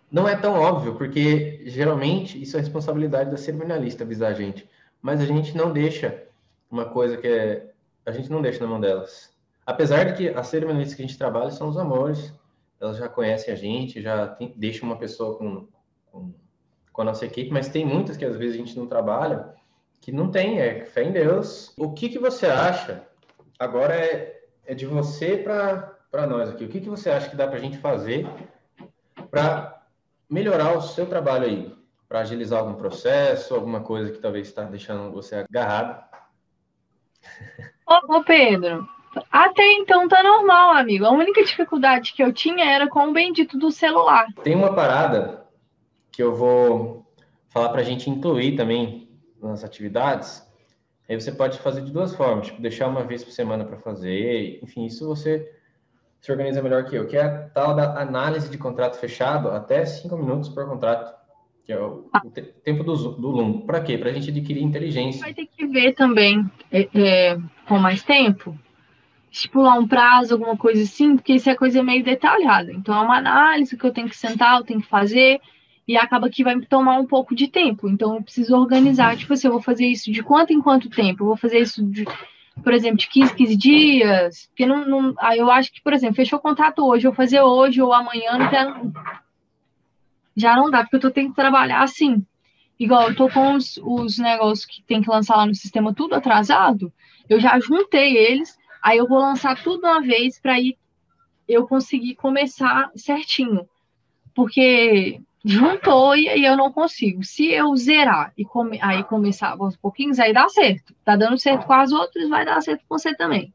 Não 0.09 0.27
é 0.27 0.35
tão 0.35 0.53
óbvio, 0.53 0.95
porque 0.95 1.61
geralmente 1.65 2.41
isso 2.41 2.57
é 2.57 2.59
responsabilidade 2.59 3.31
da 3.31 3.37
cerimonialista 3.37 4.03
avisar 4.03 4.31
a 4.31 4.33
gente 4.33 4.69
mas 5.01 5.19
a 5.19 5.25
gente 5.25 5.57
não 5.57 5.73
deixa 5.73 6.23
uma 6.69 6.85
coisa 6.85 7.17
que 7.17 7.27
é. 7.27 7.71
A 8.05 8.11
gente 8.11 8.29
não 8.29 8.41
deixa 8.41 8.59
na 8.59 8.67
mão 8.67 8.79
delas. 8.79 9.30
Apesar 9.65 10.05
de 10.05 10.13
que 10.13 10.29
as 10.29 10.47
cerimonialistas 10.47 10.95
que 10.95 11.03
a 11.03 11.07
gente 11.07 11.17
trabalha 11.17 11.51
são 11.51 11.69
os 11.69 11.77
amores, 11.77 12.33
elas 12.79 12.97
já 12.97 13.07
conhecem 13.07 13.53
a 13.53 13.57
gente, 13.57 14.01
já 14.01 14.27
tem, 14.27 14.53
deixam 14.57 14.89
uma 14.89 14.97
pessoa 14.97 15.37
com, 15.37 15.67
com, 16.11 16.33
com 16.91 17.01
a 17.01 17.05
nossa 17.05 17.25
equipe, 17.25 17.51
mas 17.51 17.69
tem 17.69 17.85
muitas 17.85 18.17
que 18.17 18.25
às 18.25 18.35
vezes 18.35 18.55
a 18.55 18.57
gente 18.57 18.77
não 18.77 18.87
trabalha, 18.87 19.53
que 19.99 20.11
não 20.11 20.31
tem, 20.31 20.59
é 20.59 20.85
fé 20.85 21.03
em 21.03 21.11
Deus. 21.11 21.73
O 21.77 21.93
que, 21.93 22.09
que 22.09 22.19
você 22.19 22.47
acha? 22.47 23.07
Agora 23.59 23.95
é, 23.95 24.41
é 24.65 24.73
de 24.73 24.85
você 24.85 25.37
para 25.37 26.27
nós 26.27 26.49
aqui. 26.49 26.65
O 26.65 26.69
que, 26.69 26.81
que 26.81 26.89
você 26.89 27.09
acha 27.09 27.29
que 27.29 27.35
dá 27.35 27.47
para 27.47 27.57
a 27.57 27.61
gente 27.61 27.77
fazer 27.77 28.27
para 29.29 29.83
melhorar 30.29 30.75
o 30.75 30.81
seu 30.81 31.05
trabalho 31.05 31.45
aí? 31.45 31.81
para 32.11 32.19
agilizar 32.19 32.59
algum 32.59 32.73
processo, 32.73 33.55
alguma 33.55 33.79
coisa 33.79 34.11
que 34.11 34.19
talvez 34.19 34.45
está 34.45 34.65
deixando 34.65 35.13
você 35.13 35.45
agarrado? 35.49 36.03
Ô, 37.87 38.21
Pedro, 38.25 38.85
até 39.31 39.73
então 39.73 40.07
tá 40.07 40.23
normal, 40.23 40.75
amigo. 40.75 41.05
A 41.05 41.11
única 41.11 41.43
dificuldade 41.43 42.13
que 42.13 42.23
eu 42.23 42.31
tinha 42.31 42.65
era 42.65 42.87
com 42.87 43.07
o 43.07 43.13
bendito 43.13 43.57
do 43.57 43.71
celular. 43.71 44.27
Tem 44.43 44.55
uma 44.55 44.73
parada 44.73 45.45
que 46.11 46.21
eu 46.21 46.35
vou 46.35 47.05
falar 47.49 47.69
para 47.69 47.81
a 47.81 47.83
gente 47.83 48.09
incluir 48.09 48.55
também 48.55 49.09
nas 49.41 49.63
atividades. 49.63 50.45
Aí 51.09 51.19
você 51.19 51.31
pode 51.31 51.59
fazer 51.59 51.81
de 51.81 51.91
duas 51.91 52.15
formas, 52.15 52.47
tipo, 52.47 52.61
deixar 52.61 52.87
uma 52.87 53.03
vez 53.03 53.23
por 53.23 53.31
semana 53.31 53.65
para 53.65 53.77
fazer, 53.77 54.59
enfim, 54.63 54.85
isso 54.85 55.05
você 55.05 55.51
se 56.21 56.31
organiza 56.31 56.61
melhor 56.61 56.85
que 56.85 56.95
eu, 56.95 57.07
que 57.07 57.17
é 57.17 57.23
a 57.23 57.49
tal 57.49 57.75
da 57.75 57.99
análise 57.99 58.49
de 58.49 58.57
contrato 58.57 58.97
fechado 58.97 59.49
até 59.49 59.85
cinco 59.85 60.15
minutos 60.15 60.47
por 60.49 60.65
contrato 60.67 61.19
que 61.65 61.71
é 61.71 61.79
o, 61.79 62.09
ah. 62.13 62.21
tempo 62.63 62.83
do, 62.83 62.95
do 62.95 63.29
longo. 63.29 63.65
Para 63.65 63.81
quê? 63.81 63.97
Para 63.97 64.09
a 64.09 64.13
gente 64.13 64.29
adquirir 64.29 64.63
inteligência. 64.63 65.21
Vai 65.21 65.33
ter 65.33 65.47
que 65.47 65.65
ver 65.67 65.93
também 65.93 66.49
é, 66.71 66.87
é, 66.93 67.37
com 67.67 67.77
mais 67.77 68.03
tempo, 68.03 68.57
estipular 69.31 69.79
um 69.79 69.87
prazo, 69.87 70.33
alguma 70.33 70.57
coisa 70.57 70.83
assim, 70.83 71.15
porque 71.15 71.33
isso 71.33 71.49
é 71.49 71.55
coisa 71.55 71.81
meio 71.81 72.03
detalhada. 72.03 72.71
Então, 72.73 72.93
é 72.93 72.99
uma 72.99 73.17
análise 73.17 73.77
que 73.77 73.85
eu 73.85 73.93
tenho 73.93 74.09
que 74.09 74.17
sentar, 74.17 74.57
eu 74.57 74.65
tenho 74.65 74.81
que 74.81 74.89
fazer, 74.89 75.39
e 75.87 75.95
acaba 75.95 76.29
que 76.29 76.43
vai 76.43 76.55
me 76.55 76.65
tomar 76.65 76.99
um 76.99 77.07
pouco 77.07 77.33
de 77.33 77.47
tempo. 77.47 77.87
Então, 77.87 78.15
eu 78.15 78.21
preciso 78.21 78.55
organizar, 78.55 79.15
tipo 79.15 79.33
assim, 79.33 79.47
eu 79.47 79.53
vou 79.53 79.61
fazer 79.61 79.87
isso 79.87 80.11
de 80.11 80.21
quanto 80.21 80.51
em 80.51 80.61
quanto 80.61 80.89
tempo? 80.89 81.23
Eu 81.23 81.27
vou 81.27 81.37
fazer 81.37 81.59
isso 81.59 81.81
de, 81.83 82.05
por 82.61 82.73
exemplo, 82.73 82.97
de 82.97 83.07
15, 83.07 83.33
15 83.33 83.55
dias, 83.55 84.47
porque 84.47 84.65
não, 84.65 84.85
não 84.85 85.15
aí 85.17 85.39
eu 85.39 85.49
acho 85.49 85.71
que, 85.71 85.81
por 85.81 85.93
exemplo, 85.93 86.15
fechou 86.17 86.37
o 86.37 86.41
contrato 86.41 86.85
hoje, 86.85 87.07
eu 87.07 87.11
vou 87.11 87.15
fazer 87.15 87.41
hoje 87.41 87.81
ou 87.81 87.93
amanhã, 87.93 88.49
quero 88.49 88.91
já 90.35 90.55
não 90.55 90.69
dá, 90.69 90.81
porque 90.81 90.95
eu 90.95 91.01
tô 91.01 91.11
tendo 91.11 91.29
que 91.29 91.35
trabalhar 91.35 91.83
assim. 91.83 92.25
Igual 92.79 93.09
eu 93.09 93.15
tô 93.15 93.29
com 93.29 93.55
os, 93.55 93.77
os 93.83 94.17
negócios 94.17 94.65
que 94.65 94.81
tem 94.83 95.01
que 95.01 95.09
lançar 95.09 95.35
lá 95.35 95.45
no 95.45 95.53
sistema 95.53 95.93
tudo 95.93 96.15
atrasado, 96.15 96.91
eu 97.29 97.39
já 97.39 97.59
juntei 97.59 98.17
eles, 98.17 98.57
aí 98.81 98.97
eu 98.97 99.07
vou 99.07 99.19
lançar 99.19 99.61
tudo 99.61 99.85
uma 99.85 100.01
vez 100.01 100.39
para 100.39 100.53
aí 100.53 100.77
eu 101.47 101.67
conseguir 101.67 102.15
começar 102.15 102.91
certinho. 102.95 103.67
Porque 104.33 105.21
juntou 105.43 106.15
e 106.15 106.29
aí 106.29 106.45
eu 106.45 106.55
não 106.55 106.71
consigo. 106.71 107.23
Se 107.23 107.51
eu 107.51 107.75
zerar 107.75 108.31
e 108.37 108.45
come, 108.45 108.79
aí 108.81 109.03
começar 109.03 109.55
aos 109.59 109.75
pouquinhos, 109.75 110.19
aí 110.19 110.33
dá 110.33 110.47
certo. 110.49 110.93
Tá 111.03 111.15
dando 111.15 111.37
certo 111.37 111.65
com 111.65 111.73
as 111.73 111.91
outras, 111.91 112.29
vai 112.29 112.45
dar 112.45 112.61
certo 112.61 112.83
com 112.87 112.97
você 112.97 113.15
também. 113.15 113.53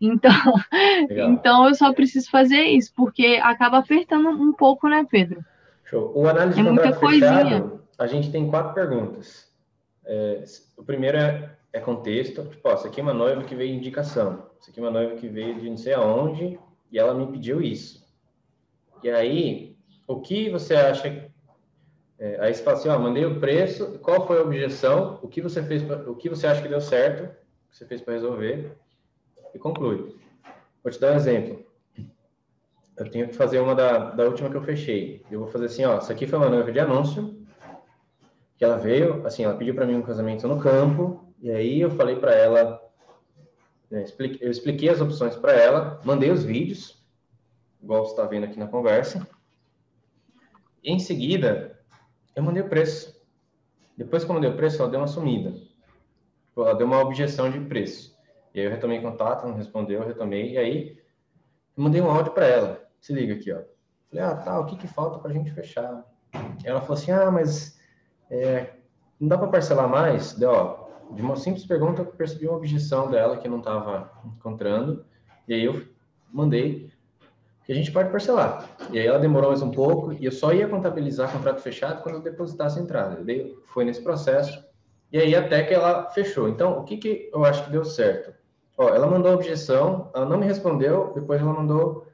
Então, 0.00 0.30
então 1.10 1.68
eu 1.68 1.74
só 1.74 1.92
preciso 1.92 2.30
fazer 2.30 2.62
isso, 2.62 2.92
porque 2.94 3.40
acaba 3.42 3.78
apertando 3.78 4.28
um 4.28 4.52
pouco, 4.52 4.88
né, 4.88 5.06
Pedro? 5.10 5.44
Show. 5.84 6.12
O 6.14 6.28
análise 6.28 6.60
é 6.60 6.62
de 6.62 6.68
contrato 6.68 7.00
fechado, 7.00 7.82
a 7.98 8.06
gente 8.06 8.30
tem 8.30 8.50
quatro 8.50 8.74
perguntas. 8.74 9.46
É, 10.04 10.44
o 10.76 10.84
primeiro 10.84 11.16
é, 11.16 11.50
é 11.76 11.80
contexto, 11.80 12.44
tipo, 12.46 12.68
ó, 12.68 12.74
isso 12.74 12.86
aqui 12.86 13.00
é 13.00 13.02
uma 13.02 13.14
noiva 13.14 13.44
que 13.44 13.54
veio 13.54 13.72
de 13.72 13.78
indicação, 13.78 14.46
isso 14.60 14.70
aqui 14.70 14.80
é 14.80 14.82
uma 14.82 14.90
noiva 14.90 15.14
que 15.16 15.28
veio 15.28 15.60
de 15.60 15.68
não 15.68 15.76
sei 15.76 15.94
aonde 15.94 16.58
e 16.90 16.98
ela 16.98 17.14
me 17.14 17.30
pediu 17.30 17.60
isso. 17.60 18.06
E 19.02 19.10
aí, 19.10 19.76
o 20.06 20.20
que 20.20 20.48
você 20.50 20.74
acha? 20.74 21.30
É, 22.18 22.40
aí 22.40 22.54
você 22.54 22.62
fala 22.62 22.76
assim, 22.76 22.88
ó, 22.88 22.98
mandei 22.98 23.24
o 23.24 23.38
preço, 23.38 23.98
qual 23.98 24.26
foi 24.26 24.38
a 24.38 24.42
objeção, 24.42 25.18
o 25.22 25.28
que 25.28 25.42
você 25.42 25.62
fez, 25.62 25.82
pra, 25.82 26.10
o 26.10 26.16
que 26.16 26.28
você 26.28 26.46
acha 26.46 26.62
que 26.62 26.68
deu 26.68 26.80
certo, 26.80 27.24
o 27.24 27.70
que 27.70 27.76
você 27.76 27.84
fez 27.84 28.00
para 28.00 28.14
resolver 28.14 28.76
e 29.54 29.58
conclui. 29.58 30.16
Vou 30.82 30.90
te 30.90 30.98
dar 30.98 31.12
um 31.12 31.16
exemplo 31.16 31.66
eu 32.96 33.10
tenho 33.10 33.28
que 33.28 33.34
fazer 33.34 33.60
uma 33.60 33.74
da, 33.74 34.10
da 34.10 34.24
última 34.24 34.48
que 34.48 34.56
eu 34.56 34.62
fechei. 34.62 35.22
Eu 35.30 35.40
vou 35.40 35.48
fazer 35.48 35.66
assim, 35.66 35.84
ó, 35.84 35.98
isso 35.98 36.10
aqui 36.10 36.26
foi 36.26 36.38
uma 36.38 36.48
noiva 36.48 36.72
de 36.72 36.80
anúncio, 36.80 37.36
que 38.56 38.64
ela 38.64 38.78
veio, 38.78 39.26
assim, 39.26 39.44
ela 39.44 39.56
pediu 39.56 39.74
para 39.74 39.86
mim 39.86 39.96
um 39.96 40.02
casamento 40.02 40.48
no 40.48 40.58
campo, 40.58 41.25
e 41.40 41.50
aí 41.50 41.80
eu 41.80 41.90
falei 41.90 42.16
para 42.16 42.34
ela, 42.34 42.82
né, 43.90 44.04
eu 44.40 44.50
expliquei 44.50 44.88
as 44.88 45.00
opções 45.00 45.36
para 45.36 45.52
ela, 45.52 46.00
mandei 46.04 46.30
os 46.30 46.44
vídeos, 46.44 47.04
igual 47.82 48.04
você 48.04 48.12
está 48.12 48.24
vendo 48.24 48.44
aqui 48.44 48.58
na 48.58 48.66
conversa. 48.66 49.26
E 50.82 50.92
em 50.92 50.98
seguida, 50.98 51.80
eu 52.34 52.42
mandei 52.42 52.62
o 52.62 52.68
preço. 52.68 53.16
Depois 53.96 54.24
que 54.24 54.30
eu 54.30 54.34
mandei 54.34 54.50
o 54.50 54.56
preço, 54.56 54.80
ela 54.80 54.90
deu 54.90 55.00
uma 55.00 55.06
sumida. 55.06 55.54
Ela 56.56 56.74
deu 56.74 56.86
uma 56.86 57.00
objeção 57.00 57.50
de 57.50 57.60
preço. 57.60 58.16
E 58.54 58.60
aí 58.60 58.66
eu 58.66 58.70
retomei 58.70 59.00
contato, 59.00 59.46
não 59.46 59.54
respondeu, 59.54 60.00
eu 60.00 60.06
retomei, 60.06 60.52
e 60.52 60.58
aí 60.58 60.98
eu 61.76 61.82
mandei 61.82 62.00
um 62.00 62.10
áudio 62.10 62.32
para 62.32 62.46
ela. 62.46 62.88
Se 63.00 63.12
liga 63.12 63.34
aqui, 63.34 63.52
ó. 63.52 63.62
Falei, 64.10 64.24
ah, 64.24 64.36
tá, 64.36 64.58
o 64.58 64.66
que 64.66 64.76
que 64.76 64.88
falta 64.88 65.18
para 65.18 65.30
a 65.30 65.34
gente 65.34 65.52
fechar? 65.52 66.04
Ela 66.64 66.80
falou 66.80 66.94
assim, 66.94 67.10
ah, 67.10 67.30
mas 67.30 67.78
é, 68.30 68.74
não 69.20 69.28
dá 69.28 69.36
para 69.36 69.48
parcelar 69.48 69.88
mais? 69.88 70.32
Deu, 70.34 70.50
ó, 70.50 70.85
de 71.10 71.22
uma 71.22 71.36
simples 71.36 71.66
pergunta 71.66 72.02
eu 72.02 72.06
percebi 72.06 72.46
uma 72.46 72.56
objeção 72.56 73.10
dela 73.10 73.36
que 73.36 73.48
não 73.48 73.58
estava 73.58 74.10
encontrando, 74.24 75.04
e 75.46 75.54
aí 75.54 75.64
eu 75.64 75.82
mandei 76.32 76.90
que 77.64 77.72
a 77.72 77.74
gente 77.74 77.90
pode 77.90 78.10
parcelar. 78.10 78.68
E 78.92 78.98
aí 78.98 79.06
ela 79.06 79.18
demorou 79.18 79.50
mais 79.50 79.62
um 79.62 79.70
pouco, 79.70 80.12
e 80.12 80.24
eu 80.24 80.32
só 80.32 80.52
ia 80.52 80.68
contabilizar 80.68 81.32
contrato 81.32 81.60
fechado 81.60 82.02
quando 82.02 82.16
eu 82.16 82.20
depositasse 82.20 82.78
a 82.78 82.82
entrada. 82.82 83.24
Daí 83.24 83.56
foi 83.66 83.84
nesse 83.84 84.02
processo, 84.02 84.64
e 85.12 85.18
aí 85.18 85.34
até 85.34 85.62
que 85.62 85.74
ela 85.74 86.10
fechou. 86.10 86.48
Então, 86.48 86.78
o 86.78 86.84
que 86.84 86.96
que 86.96 87.30
eu 87.32 87.44
acho 87.44 87.64
que 87.64 87.70
deu 87.70 87.84
certo? 87.84 88.34
Ó, 88.78 88.88
ela 88.88 89.06
mandou 89.06 89.32
objeção, 89.32 90.10
ela 90.14 90.26
não 90.26 90.38
me 90.38 90.46
respondeu, 90.46 91.12
depois 91.14 91.40
ela 91.40 91.52
mandou 91.52 92.06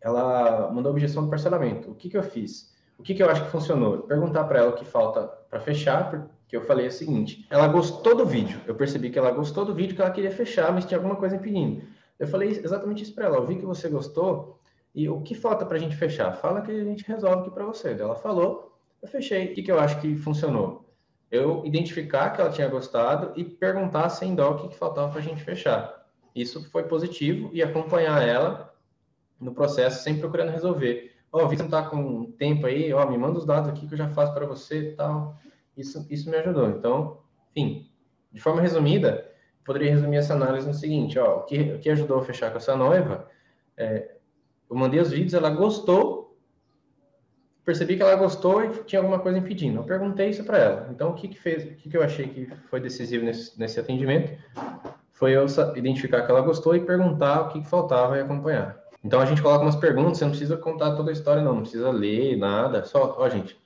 ela 0.00 0.70
mandou 0.72 0.92
objeção 0.92 1.24
do 1.24 1.30
parcelamento. 1.30 1.90
O 1.90 1.94
que, 1.94 2.08
que 2.08 2.16
eu 2.16 2.22
fiz? 2.22 2.72
O 2.98 3.02
que, 3.02 3.14
que 3.14 3.22
eu 3.22 3.28
acho 3.28 3.44
que 3.44 3.50
funcionou? 3.50 3.98
Perguntar 4.02 4.44
para 4.44 4.60
ela 4.60 4.70
o 4.70 4.74
que 4.74 4.84
falta 4.84 5.26
para 5.50 5.60
fechar, 5.60 6.28
que 6.48 6.56
eu 6.56 6.62
falei 6.62 6.86
o 6.86 6.92
seguinte: 6.92 7.46
ela 7.50 7.68
gostou 7.68 8.16
do 8.16 8.24
vídeo. 8.24 8.60
Eu 8.66 8.74
percebi 8.74 9.10
que 9.10 9.18
ela 9.18 9.30
gostou 9.30 9.64
do 9.64 9.74
vídeo, 9.74 9.94
que 9.94 10.00
ela 10.02 10.10
queria 10.10 10.30
fechar, 10.30 10.72
mas 10.72 10.84
tinha 10.84 10.98
alguma 10.98 11.16
coisa 11.16 11.36
impedindo. 11.36 11.82
Eu 12.18 12.26
falei 12.26 12.48
exatamente 12.50 13.02
isso 13.02 13.14
para 13.14 13.26
ela. 13.26 13.36
Eu 13.36 13.46
vi 13.46 13.56
que 13.56 13.66
você 13.66 13.88
gostou 13.88 14.58
e 14.94 15.08
o 15.08 15.20
que 15.20 15.34
falta 15.34 15.64
para 15.64 15.76
a 15.76 15.80
gente 15.80 15.94
fechar? 15.94 16.32
Fala 16.32 16.62
que 16.62 16.72
a 16.72 16.84
gente 16.84 17.06
resolve 17.06 17.42
aqui 17.42 17.50
para 17.50 17.64
você. 17.64 17.92
Ela 17.92 18.16
falou, 18.16 18.76
eu 19.00 19.08
fechei. 19.08 19.52
O 19.52 19.54
que, 19.54 19.62
que 19.62 19.70
eu 19.70 19.78
acho 19.78 20.00
que 20.00 20.16
funcionou? 20.16 20.88
Eu 21.30 21.64
identificar 21.66 22.30
que 22.30 22.40
ela 22.40 22.50
tinha 22.50 22.66
gostado 22.66 23.32
e 23.36 23.44
perguntar 23.44 24.08
sem 24.08 24.34
dó 24.34 24.52
o 24.52 24.56
que, 24.56 24.68
que 24.68 24.76
faltava 24.76 25.10
para 25.10 25.20
a 25.20 25.22
gente 25.22 25.44
fechar. 25.44 26.06
Isso 26.34 26.68
foi 26.70 26.84
positivo 26.84 27.50
e 27.52 27.62
acompanhar 27.62 28.26
ela 28.26 28.74
no 29.38 29.52
processo, 29.52 30.02
sempre 30.02 30.22
procurando 30.22 30.50
resolver. 30.50 31.12
Ó, 31.30 31.44
oh, 31.44 31.48
vi 31.48 31.56
que 31.56 31.62
não 31.62 31.68
está 31.68 31.82
com 31.82 32.32
tempo 32.32 32.66
aí, 32.66 32.92
ó, 32.92 33.04
oh, 33.04 33.10
me 33.10 33.18
manda 33.18 33.38
os 33.38 33.44
dados 33.44 33.68
aqui 33.68 33.86
que 33.86 33.92
eu 33.92 33.98
já 33.98 34.08
faço 34.08 34.32
para 34.32 34.46
você 34.46 34.94
tal. 34.96 35.36
Isso, 35.78 36.04
isso 36.10 36.28
me 36.28 36.36
ajudou. 36.36 36.68
Então, 36.68 37.18
enfim, 37.54 37.88
de 38.32 38.40
forma 38.40 38.60
resumida, 38.60 39.30
poderia 39.64 39.90
resumir 39.90 40.16
essa 40.16 40.34
análise 40.34 40.66
no 40.66 40.74
seguinte, 40.74 41.18
ó, 41.18 41.38
o 41.38 41.42
que, 41.44 41.60
o 41.72 41.78
que 41.78 41.88
ajudou 41.90 42.18
a 42.18 42.24
fechar 42.24 42.50
com 42.50 42.56
essa 42.56 42.76
noiva, 42.76 43.28
é, 43.76 44.16
eu 44.68 44.76
mandei 44.76 45.00
os 45.00 45.10
vídeos, 45.10 45.34
ela 45.34 45.50
gostou, 45.50 46.36
percebi 47.64 47.96
que 47.96 48.02
ela 48.02 48.16
gostou 48.16 48.64
e 48.64 48.84
tinha 48.84 49.00
alguma 49.00 49.20
coisa 49.20 49.38
impedindo. 49.38 49.78
Eu 49.78 49.84
perguntei 49.84 50.30
isso 50.30 50.42
para 50.42 50.58
ela. 50.58 50.88
Então, 50.90 51.10
o 51.10 51.14
que 51.14 51.28
que 51.28 51.38
fez, 51.38 51.64
o 51.64 51.76
que 51.76 51.88
que 51.88 51.96
eu 51.96 52.02
achei 52.02 52.28
que 52.28 52.46
foi 52.68 52.80
decisivo 52.80 53.24
nesse, 53.24 53.58
nesse 53.58 53.78
atendimento, 53.78 54.36
foi 55.12 55.36
eu 55.36 55.46
identificar 55.76 56.22
que 56.22 56.30
ela 56.30 56.40
gostou 56.40 56.74
e 56.74 56.80
perguntar 56.80 57.42
o 57.42 57.48
que, 57.48 57.60
que 57.60 57.68
faltava 57.68 58.16
e 58.16 58.20
acompanhar. 58.20 58.78
Então, 59.04 59.20
a 59.20 59.26
gente 59.26 59.40
coloca 59.40 59.64
umas 59.64 59.76
perguntas, 59.76 60.18
você 60.18 60.24
não 60.24 60.30
precisa 60.30 60.56
contar 60.56 60.96
toda 60.96 61.10
a 61.10 61.12
história, 61.12 61.42
não, 61.42 61.54
não 61.54 61.62
precisa 61.62 61.90
ler 61.90 62.36
nada, 62.36 62.84
só, 62.84 63.16
ó, 63.18 63.28
gente, 63.28 63.56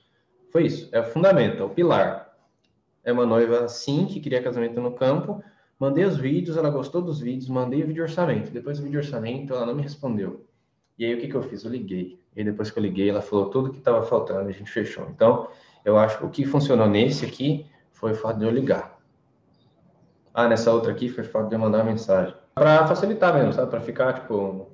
foi 0.53 0.67
isso. 0.67 0.87
É 0.91 0.99
o 0.99 1.03
fundamento, 1.03 1.61
é 1.61 1.65
o 1.65 1.69
pilar. 1.69 2.31
É 3.03 3.11
uma 3.11 3.25
noiva, 3.25 3.67
sim, 3.67 4.05
que 4.05 4.19
queria 4.19 4.41
casamento 4.41 4.79
no 4.79 4.93
campo. 4.93 5.43
Mandei 5.79 6.05
os 6.05 6.15
vídeos, 6.15 6.55
ela 6.55 6.69
gostou 6.69 7.01
dos 7.01 7.19
vídeos, 7.19 7.49
mandei 7.49 7.83
o 7.83 7.87
vídeo 7.87 8.03
orçamento. 8.03 8.51
Depois 8.51 8.77
do 8.77 8.83
vídeo 8.83 8.99
orçamento, 8.99 9.51
ela 9.51 9.65
não 9.65 9.73
me 9.73 9.81
respondeu. 9.81 10.45
E 10.97 11.03
aí, 11.03 11.15
o 11.15 11.19
que, 11.19 11.27
que 11.27 11.35
eu 11.35 11.41
fiz? 11.41 11.63
Eu 11.65 11.71
liguei. 11.71 12.19
E 12.35 12.43
depois 12.43 12.69
que 12.69 12.77
eu 12.77 12.83
liguei, 12.83 13.09
ela 13.09 13.21
falou 13.21 13.49
tudo 13.49 13.71
que 13.71 13.79
estava 13.79 14.03
faltando, 14.03 14.47
a 14.47 14.51
gente 14.51 14.71
fechou. 14.71 15.09
Então, 15.09 15.49
eu 15.83 15.97
acho 15.97 16.19
que 16.19 16.25
o 16.25 16.29
que 16.29 16.45
funcionou 16.45 16.87
nesse 16.87 17.25
aqui 17.25 17.65
foi 17.91 18.11
o 18.11 18.15
fato 18.15 18.37
de 18.37 18.45
eu 18.45 18.51
ligar. 18.51 18.99
Ah, 20.31 20.47
nessa 20.47 20.71
outra 20.71 20.91
aqui 20.91 21.09
foi 21.09 21.23
o 21.23 21.27
fato 21.27 21.49
de 21.49 21.55
eu 21.55 21.59
mandar 21.59 21.79
uma 21.79 21.91
mensagem. 21.91 22.35
Para 22.53 22.85
facilitar 22.87 23.33
mesmo, 23.33 23.53
sabe? 23.53 23.71
Para 23.71 23.81
ficar, 23.81 24.13
tipo, 24.13 24.67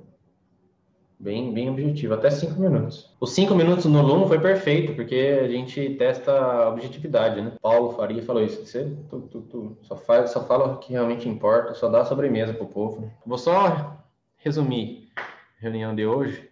Bem, 1.21 1.53
bem 1.53 1.69
objetivo, 1.69 2.13
até 2.13 2.29
cinco 2.29 2.61
minutos. 2.61 3.13
Os 3.19 3.33
cinco 3.33 3.53
minutos 3.53 3.83
no 3.83 4.01
Lumo 4.01 4.25
foi 4.25 4.39
perfeito, 4.39 4.93
porque 4.93 5.37
a 5.43 5.49
gente 5.49 5.95
testa 5.95 6.31
a 6.31 6.69
objetividade, 6.69 7.41
né? 7.41 7.51
Paulo 7.61 7.91
Faria 7.91 8.23
falou 8.23 8.41
isso. 8.41 8.65
Você 8.65 8.95
tu, 9.09 9.19
tu, 9.23 9.41
tu, 9.41 9.77
só, 9.81 9.97
faz, 9.97 10.29
só 10.29 10.47
fala 10.47 10.75
o 10.75 10.77
que 10.77 10.93
realmente 10.93 11.27
importa, 11.27 11.73
só 11.73 11.89
dá 11.89 12.05
sobremesa 12.05 12.53
pro 12.53 12.67
povo. 12.67 13.11
Vou 13.25 13.37
só 13.37 14.01
resumir 14.37 15.09
a 15.17 15.23
reunião 15.59 15.93
de 15.93 16.05
hoje. 16.05 16.49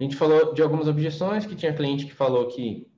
A 0.00 0.02
gente 0.02 0.16
falou 0.16 0.54
de 0.54 0.62
algumas 0.62 0.88
objeções, 0.88 1.44
que 1.44 1.54
tinha 1.54 1.74
cliente 1.74 2.06
que 2.06 2.14
falou 2.14 2.46
que 2.46 2.90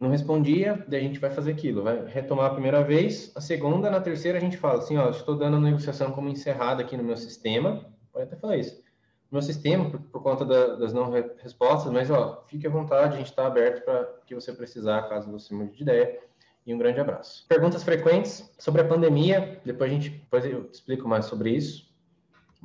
não 0.00 0.10
respondia, 0.10 0.84
daí 0.88 1.02
a 1.02 1.04
gente 1.04 1.20
vai 1.20 1.30
fazer 1.30 1.52
aquilo, 1.52 1.84
vai 1.84 2.04
retomar 2.04 2.46
a 2.46 2.54
primeira 2.54 2.82
vez, 2.82 3.30
a 3.36 3.40
segunda, 3.40 3.90
na 3.90 4.00
terceira 4.00 4.38
a 4.38 4.40
gente 4.40 4.56
fala 4.56 4.78
assim, 4.78 4.96
ó, 4.96 5.10
estou 5.10 5.36
dando 5.36 5.56
a 5.56 5.60
negociação 5.60 6.10
como 6.10 6.28
encerrada 6.28 6.82
aqui 6.82 6.96
no 6.96 7.04
meu 7.04 7.16
sistema, 7.16 7.86
pode 8.12 8.24
até 8.24 8.36
falar 8.36 8.56
isso 8.56 8.87
meu 9.30 9.42
sistema 9.42 9.90
por, 9.90 10.00
por 10.00 10.22
conta 10.22 10.44
da, 10.44 10.76
das 10.76 10.92
não 10.92 11.10
respostas, 11.10 11.92
mas 11.92 12.10
ó, 12.10 12.44
fique 12.46 12.66
à 12.66 12.70
vontade, 12.70 13.14
a 13.14 13.18
gente 13.18 13.30
está 13.30 13.46
aberto 13.46 13.84
para 13.84 14.04
que 14.26 14.34
você 14.34 14.52
precisar, 14.52 15.08
caso 15.08 15.30
você 15.30 15.54
mude 15.54 15.76
de 15.76 15.82
ideia. 15.82 16.20
E 16.66 16.74
um 16.74 16.78
grande 16.78 17.00
abraço. 17.00 17.46
Perguntas 17.48 17.82
frequentes 17.82 18.52
sobre 18.58 18.82
a 18.82 18.84
pandemia, 18.84 19.58
depois 19.64 19.90
a 19.90 19.94
gente 19.94 20.10
depois 20.10 20.44
eu 20.44 20.68
explico 20.70 21.08
mais 21.08 21.24
sobre 21.24 21.50
isso. 21.50 21.88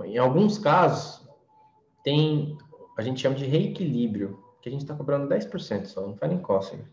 Em 0.04 0.18
alguns 0.18 0.58
casos, 0.58 1.26
tem 2.04 2.58
a 2.98 3.02
gente 3.02 3.22
chama 3.22 3.36
de 3.36 3.46
reequilíbrio, 3.46 4.40
que 4.62 4.70
a 4.70 4.72
gente 4.72 4.82
está 4.82 4.94
cobrando 4.94 5.28
10% 5.28 5.86
só, 5.86 6.02
não 6.08 6.16
faz 6.16 6.32
nem 6.32 6.42
cócega. 6.42 6.84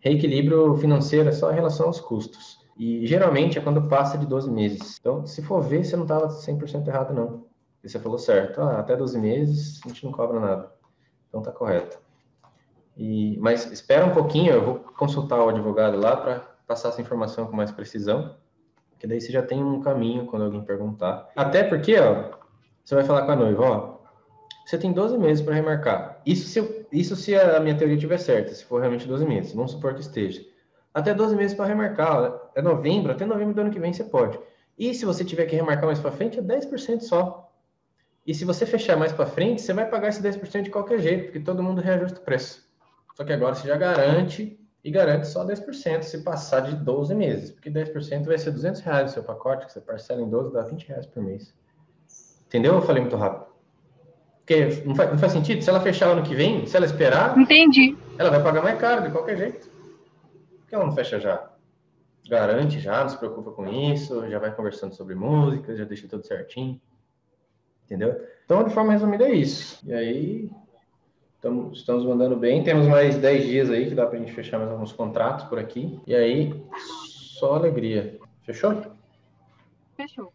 Reequilíbrio 0.00 0.76
financeiro 0.76 1.28
é 1.28 1.32
só 1.32 1.50
em 1.50 1.54
relação 1.54 1.86
aos 1.86 2.00
custos. 2.00 2.58
E 2.76 3.06
geralmente 3.06 3.58
é 3.58 3.62
quando 3.62 3.88
passa 3.88 4.18
de 4.18 4.26
12 4.26 4.50
meses. 4.50 4.98
Então, 5.00 5.24
se 5.26 5.42
for 5.42 5.62
ver, 5.62 5.84
você 5.84 5.96
não 5.96 6.02
estava 6.02 6.28
100% 6.28 6.86
errado, 6.86 7.14
não. 7.14 7.43
E 7.84 7.88
você 7.88 7.98
falou 7.98 8.18
certo, 8.18 8.62
ah, 8.62 8.78
até 8.80 8.96
12 8.96 9.18
meses 9.18 9.80
a 9.84 9.88
gente 9.88 10.04
não 10.04 10.10
cobra 10.10 10.40
nada. 10.40 10.72
Então 11.28 11.42
tá 11.42 11.52
correto. 11.52 11.98
E, 12.96 13.36
mas 13.38 13.70
espera 13.70 14.06
um 14.06 14.14
pouquinho, 14.14 14.52
eu 14.52 14.64
vou 14.64 14.74
consultar 14.96 15.44
o 15.44 15.48
advogado 15.48 15.98
lá 15.98 16.16
para 16.16 16.40
passar 16.66 16.88
essa 16.88 17.00
informação 17.00 17.46
com 17.46 17.54
mais 17.54 17.70
precisão, 17.70 18.36
que 18.98 19.06
daí 19.06 19.20
você 19.20 19.30
já 19.30 19.42
tem 19.42 19.62
um 19.62 19.82
caminho 19.82 20.26
quando 20.26 20.44
alguém 20.44 20.64
perguntar. 20.64 21.30
Até 21.36 21.62
porque, 21.62 21.98
ó, 21.98 22.30
você 22.82 22.94
vai 22.94 23.04
falar 23.04 23.26
com 23.26 23.32
a 23.32 23.36
noiva, 23.36 23.62
ó, 23.62 23.94
você 24.64 24.78
tem 24.78 24.92
12 24.92 25.18
meses 25.18 25.44
para 25.44 25.54
remarcar. 25.54 26.22
Isso 26.24 26.48
se, 26.48 26.86
isso 26.90 27.14
se 27.14 27.34
a 27.34 27.60
minha 27.60 27.76
teoria 27.76 27.96
estiver 27.96 28.18
certa, 28.18 28.54
se 28.54 28.64
for 28.64 28.80
realmente 28.80 29.06
12 29.06 29.26
meses, 29.26 29.52
vamos 29.52 29.72
supor 29.72 29.94
que 29.94 30.00
esteja. 30.00 30.42
Até 30.94 31.12
12 31.12 31.36
meses 31.36 31.54
para 31.54 31.66
remarcar, 31.66 32.22
ó, 32.22 32.50
é 32.54 32.62
novembro, 32.62 33.12
até 33.12 33.26
novembro 33.26 33.54
do 33.54 33.60
ano 33.60 33.70
que 33.70 33.80
vem 33.80 33.92
você 33.92 34.04
pode. 34.04 34.38
E 34.78 34.94
se 34.94 35.04
você 35.04 35.24
tiver 35.24 35.46
que 35.46 35.56
remarcar 35.56 35.86
mais 35.86 35.98
para 35.98 36.12
frente, 36.12 36.38
é 36.38 36.42
10% 36.42 37.00
só. 37.02 37.52
E 38.26 38.34
se 38.34 38.44
você 38.44 38.64
fechar 38.64 38.96
mais 38.96 39.12
para 39.12 39.26
frente, 39.26 39.60
você 39.60 39.72
vai 39.72 39.86
pagar 39.86 40.08
esse 40.08 40.22
10% 40.22 40.62
de 40.62 40.70
qualquer 40.70 40.98
jeito, 40.98 41.24
porque 41.24 41.40
todo 41.40 41.62
mundo 41.62 41.80
reajusta 41.80 42.20
o 42.20 42.22
preço. 42.22 42.66
Só 43.14 43.24
que 43.24 43.32
agora 43.32 43.54
você 43.54 43.68
já 43.68 43.76
garante 43.76 44.58
e 44.82 44.90
garante 44.90 45.26
só 45.28 45.46
10% 45.46 46.02
se 46.02 46.22
passar 46.22 46.60
de 46.60 46.76
12 46.76 47.14
meses, 47.14 47.50
porque 47.50 47.70
10% 47.70 48.24
vai 48.24 48.38
ser 48.38 48.50
200 48.50 48.80
reais 48.80 49.10
o 49.10 49.14
seu 49.14 49.22
pacote, 49.22 49.66
que 49.66 49.72
você 49.72 49.80
parcela 49.80 50.22
em 50.22 50.28
12, 50.28 50.52
dá 50.52 50.62
20 50.62 50.88
reais 50.88 51.06
por 51.06 51.22
mês. 51.22 51.54
Entendeu? 52.46 52.74
Eu 52.74 52.82
falei 52.82 53.02
muito 53.02 53.16
rápido. 53.16 53.52
Porque 54.38 54.82
não 54.84 54.94
faz, 54.94 55.10
não 55.10 55.18
faz 55.18 55.32
sentido? 55.32 55.62
Se 55.62 55.70
ela 55.70 55.80
fechar 55.80 56.08
ano 56.08 56.22
que 56.22 56.34
vem, 56.34 56.66
se 56.66 56.76
ela 56.76 56.84
esperar... 56.84 57.36
Entendi. 57.38 57.96
Ela 58.18 58.30
vai 58.30 58.42
pagar 58.42 58.62
mais 58.62 58.78
caro, 58.78 59.02
de 59.02 59.10
qualquer 59.10 59.36
jeito. 59.36 59.68
Por 59.68 60.68
que 60.68 60.74
ela 60.74 60.84
não 60.84 60.92
fecha 60.92 61.18
já? 61.18 61.50
Garante 62.28 62.80
já, 62.80 63.02
não 63.02 63.08
se 63.08 63.18
preocupa 63.18 63.52
com 63.52 63.66
isso, 63.66 64.28
já 64.28 64.38
vai 64.38 64.54
conversando 64.54 64.94
sobre 64.94 65.14
música, 65.14 65.76
já 65.76 65.84
deixa 65.84 66.08
tudo 66.08 66.26
certinho. 66.26 66.80
Entendeu? 67.84 68.20
Então, 68.44 68.64
de 68.64 68.72
forma 68.72 68.92
resumida, 68.92 69.26
é 69.26 69.32
isso. 69.32 69.80
E 69.86 69.92
aí, 69.92 70.50
estamos, 71.36 71.78
estamos 71.78 72.04
mandando 72.04 72.36
bem. 72.36 72.62
Temos 72.62 72.86
mais 72.86 73.16
10 73.16 73.44
dias 73.44 73.70
aí 73.70 73.88
que 73.88 73.94
dá 73.94 74.06
para 74.06 74.16
a 74.16 74.20
gente 74.20 74.32
fechar 74.32 74.58
mais 74.58 74.70
alguns 74.70 74.92
contratos 74.92 75.46
por 75.46 75.58
aqui. 75.58 76.00
E 76.06 76.14
aí, 76.14 76.64
só 77.38 77.54
alegria. 77.54 78.18
Fechou? 78.42 78.82
Fechou. 79.96 80.32